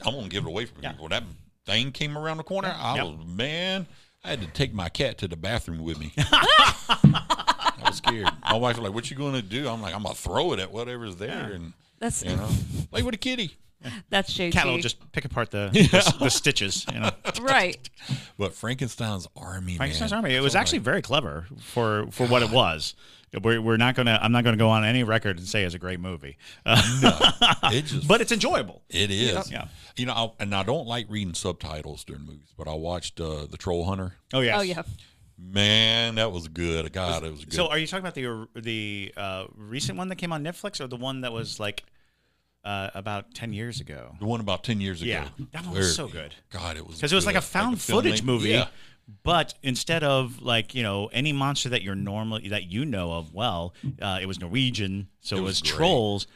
[0.06, 0.94] I'm gonna give it away from Yeah.
[0.94, 1.02] you.
[1.02, 1.24] When that
[1.66, 3.04] thing came around the corner, I Yeah.
[3.04, 3.88] was man.
[4.24, 6.14] I had to take my cat to the bathroom with me.
[7.84, 8.30] I was scared.
[8.44, 10.60] My wife was like, "What you going to do?" I'm like, "I'm gonna throw it
[10.60, 12.50] at whatever's there," and That's you know,
[12.92, 13.58] play with a kitty.
[14.10, 14.52] that's JT.
[14.52, 16.86] Cat will just pick apart the the, the stitches.
[16.94, 17.12] You know,
[17.42, 17.90] right.
[18.38, 20.24] But Frankenstein's Army, Frankenstein's man.
[20.24, 20.36] Army.
[20.36, 22.96] It was actually like, very clever for for what it was.
[23.42, 24.20] We're, we're not gonna.
[24.22, 27.32] I'm not gonna go on any record and say it's a great movie, uh,
[27.72, 28.82] it just, but it's enjoyable.
[28.90, 29.50] It is.
[29.50, 29.68] Yeah.
[29.96, 33.46] You know, I, and I don't like reading subtitles during movies, but I watched uh,
[33.46, 34.16] the Troll Hunter.
[34.34, 34.58] Oh yes.
[34.60, 34.82] Oh yeah.
[35.44, 36.92] Man, that was good.
[36.94, 37.54] God, it was good.
[37.54, 40.88] So, are you talking about the the uh, recent one that came on Netflix, or
[40.88, 41.84] the one that was like
[42.64, 44.16] uh, about ten years ago?
[44.20, 45.10] the one about ten years ago.
[45.10, 46.36] Yeah, that one was so good.
[46.52, 48.68] God, it was Because it was like a found the filming- footage movie, Yeah.
[49.24, 53.34] but instead of like you know any monster that you're normally that you know of
[53.34, 56.28] well, uh, it was Norwegian, so It it was was, trolls,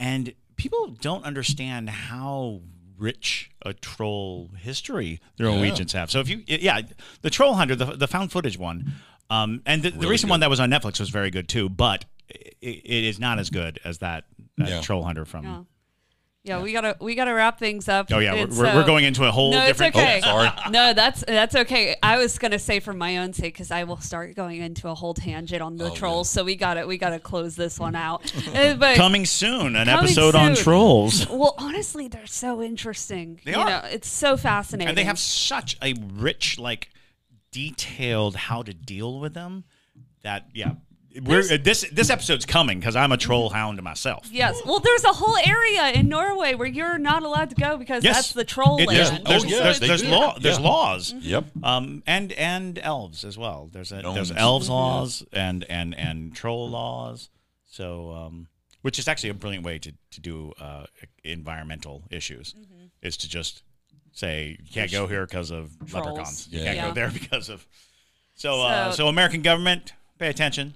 [0.00, 2.60] and people don't understand how
[2.98, 6.10] rich a troll history the Norwegians have.
[6.10, 6.82] So if you yeah,
[7.22, 8.92] the Troll Hunter, the the found footage one,
[9.30, 10.32] um, and the, the recent good.
[10.32, 13.50] one that was on Netflix was very good too, but it, it is not as
[13.50, 14.24] good as that,
[14.56, 14.80] that Yeah.
[14.80, 15.44] Troll Hunter from.
[15.44, 15.62] Yeah.
[16.44, 18.08] Yeah, we gotta we gotta wrap things up.
[18.10, 19.96] Oh yeah, we're, It's, we're, uh, going into a whole no, it's different.
[19.96, 20.20] okay.
[20.24, 20.50] Oh, sorry.
[20.70, 21.96] No, that's that's okay.
[22.02, 24.94] I was gonna say for my own sake because I will start going into a
[24.94, 26.30] whole tangent on the Oh, trolls.
[26.30, 28.32] So we got to we got to close this one out.
[28.48, 31.28] Uh, but Coming soon, an Coming episode on trolls.
[31.30, 33.40] well, honestly, they're so interesting.
[33.44, 33.66] They you are.
[33.68, 34.88] Know, it's so fascinating.
[34.88, 36.88] and they have such a rich like
[37.52, 39.64] detailed how to deal with them
[40.22, 40.72] that yeah
[41.22, 44.60] we're uh, this this episode's coming because i'm a troll hound myself Yes.
[44.64, 48.14] Well, there's a whole area in Norway where you're not allowed to go because Yes.
[48.16, 49.26] that's the troll It- there's, land.
[49.26, 50.64] there's, Oh, yeah, there's, there's law there's Yeah.
[50.64, 51.44] laws Yep.
[51.62, 56.68] um and and elves as well there's a there's elves laws and and and troll
[56.70, 57.30] laws
[57.70, 58.48] so um
[58.82, 60.84] which is actually a brilliant way to to do uh
[61.24, 62.54] environmental issues
[63.02, 63.62] is to just
[64.12, 65.94] say you can't go here because of Trolls.
[66.06, 66.88] leprechauns you can't Yeah.
[66.88, 67.66] go there because of
[68.34, 70.74] so uh So- so american government pay attention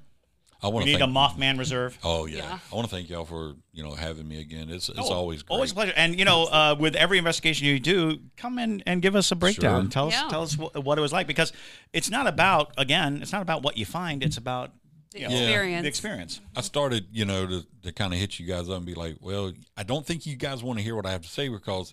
[0.62, 2.36] I we want need to a mothman reserve oh yeah.
[2.38, 2.58] Yeah.
[2.70, 4.70] I want to thank y'all for you know having me again.
[4.70, 5.54] It's it's Oh, always great.
[5.54, 5.92] Always a pleasure.
[5.96, 9.36] And you know, uh, with every investigation you do, come in and give us a
[9.36, 9.84] breakdown.
[9.84, 9.90] Sure.
[9.90, 10.28] Tell us, Yeah.
[10.28, 11.52] tell us wh- what it was like because
[11.92, 14.22] it's not about again, it's not about what you find.
[14.22, 14.72] It's about
[15.10, 15.82] the you know, experience.
[15.82, 16.40] the experience.
[16.56, 19.16] I started, you know, to, to kind of hit you guys up and be like,
[19.20, 21.92] well, I don't think you guys want to hear what I have to say because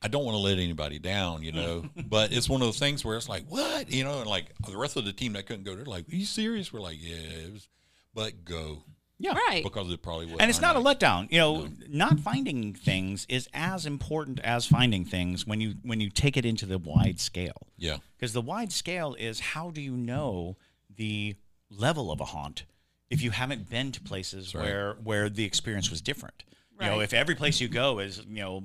[0.00, 1.84] I don't want to let anybody down, you know.
[2.08, 4.76] but it's one of those things where it's like, what, you know, and like the
[4.76, 6.72] rest of the team that couldn't go, they're like, are you serious?
[6.72, 7.68] We're like, yeah, it was,
[8.16, 8.82] but go
[9.18, 9.34] Yeah.
[9.34, 9.62] Right.
[9.62, 10.36] because it probably was.
[10.40, 11.30] And it's not a letdown.
[11.30, 16.10] You know, not finding things is as important as finding things when you when you
[16.10, 17.68] take it into the wide scale.
[17.78, 20.56] Yeah, Because the wide scale is how do you know
[20.96, 21.36] the
[21.70, 22.64] level of a haunt
[23.10, 24.64] if you haven't been to places right.
[24.64, 26.42] where where the experience was different.
[26.78, 28.64] You know, if every place you go is you know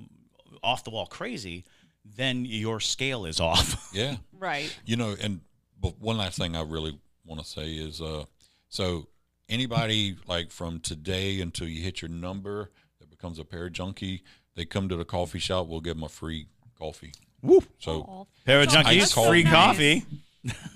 [0.62, 1.64] off the wall crazy,
[2.04, 3.90] then your scale is off.
[3.94, 4.18] yeah.
[4.38, 4.76] Right.
[4.86, 5.42] You know, and
[5.80, 8.26] but one last thing I really want to say is, uh,
[8.70, 9.08] so
[9.52, 14.24] anybody like from today until you hit your number that becomes a para junkie,
[14.56, 15.68] they come to the coffee shop.
[15.68, 16.48] We'll give them a free
[16.78, 17.12] coffee.
[17.44, 17.62] Woo.
[17.80, 19.54] So Pair of That's junkies, so free nice.
[19.54, 20.06] coffee.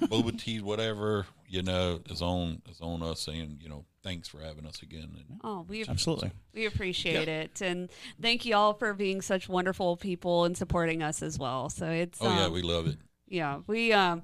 [0.03, 4.39] boba tea, whatever you know, is on is on us saying, you know, thanks for
[4.39, 5.11] having us again.
[5.15, 6.31] And Oh, we Absolutely.
[6.53, 7.89] we appreciate it, and
[8.21, 11.69] thank you all for being such wonderful people and supporting us as well.
[11.69, 12.97] So it's oh yeah, um, we love it.
[13.27, 14.23] yeah we um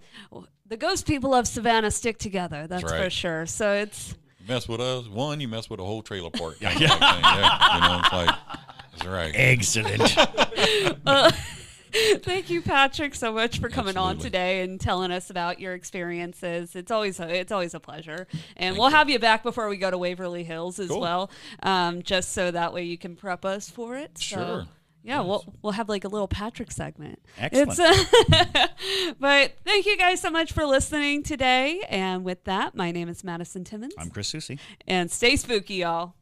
[0.66, 2.66] the ghost people of Savannah stick together.
[2.68, 3.12] That's, for right.
[3.12, 3.45] sure.
[3.45, 4.16] So it's You
[4.48, 6.58] mess with us, one, you mess with a whole trailer park.
[6.60, 6.98] yeah, yeah.
[7.00, 7.76] yeah.
[7.76, 8.36] You know, it's like
[8.92, 9.32] that's right.
[9.36, 10.16] Excellent.
[12.24, 16.74] Thank you, Patrick, so much for coming on today and telling us about your experiences.
[16.74, 19.92] It's always a, it's always a pleasure, and we'll have you back before we go
[19.92, 21.02] to Waverly Hills as Cool.
[21.02, 21.30] well,
[21.64, 24.18] um, just so that way you can prep us for it.
[24.18, 24.68] So, Sure.
[25.04, 27.20] Yeah, we'll we'll have like a little Patrick segment.
[27.38, 27.80] Excellent.
[27.80, 28.68] Uh,
[29.20, 31.82] but thank you guys so much for listening today.
[31.89, 34.60] And with that, my name is Madison Timmons, I'm Chris Susi.
[34.88, 36.14] and stay spooky, y'all.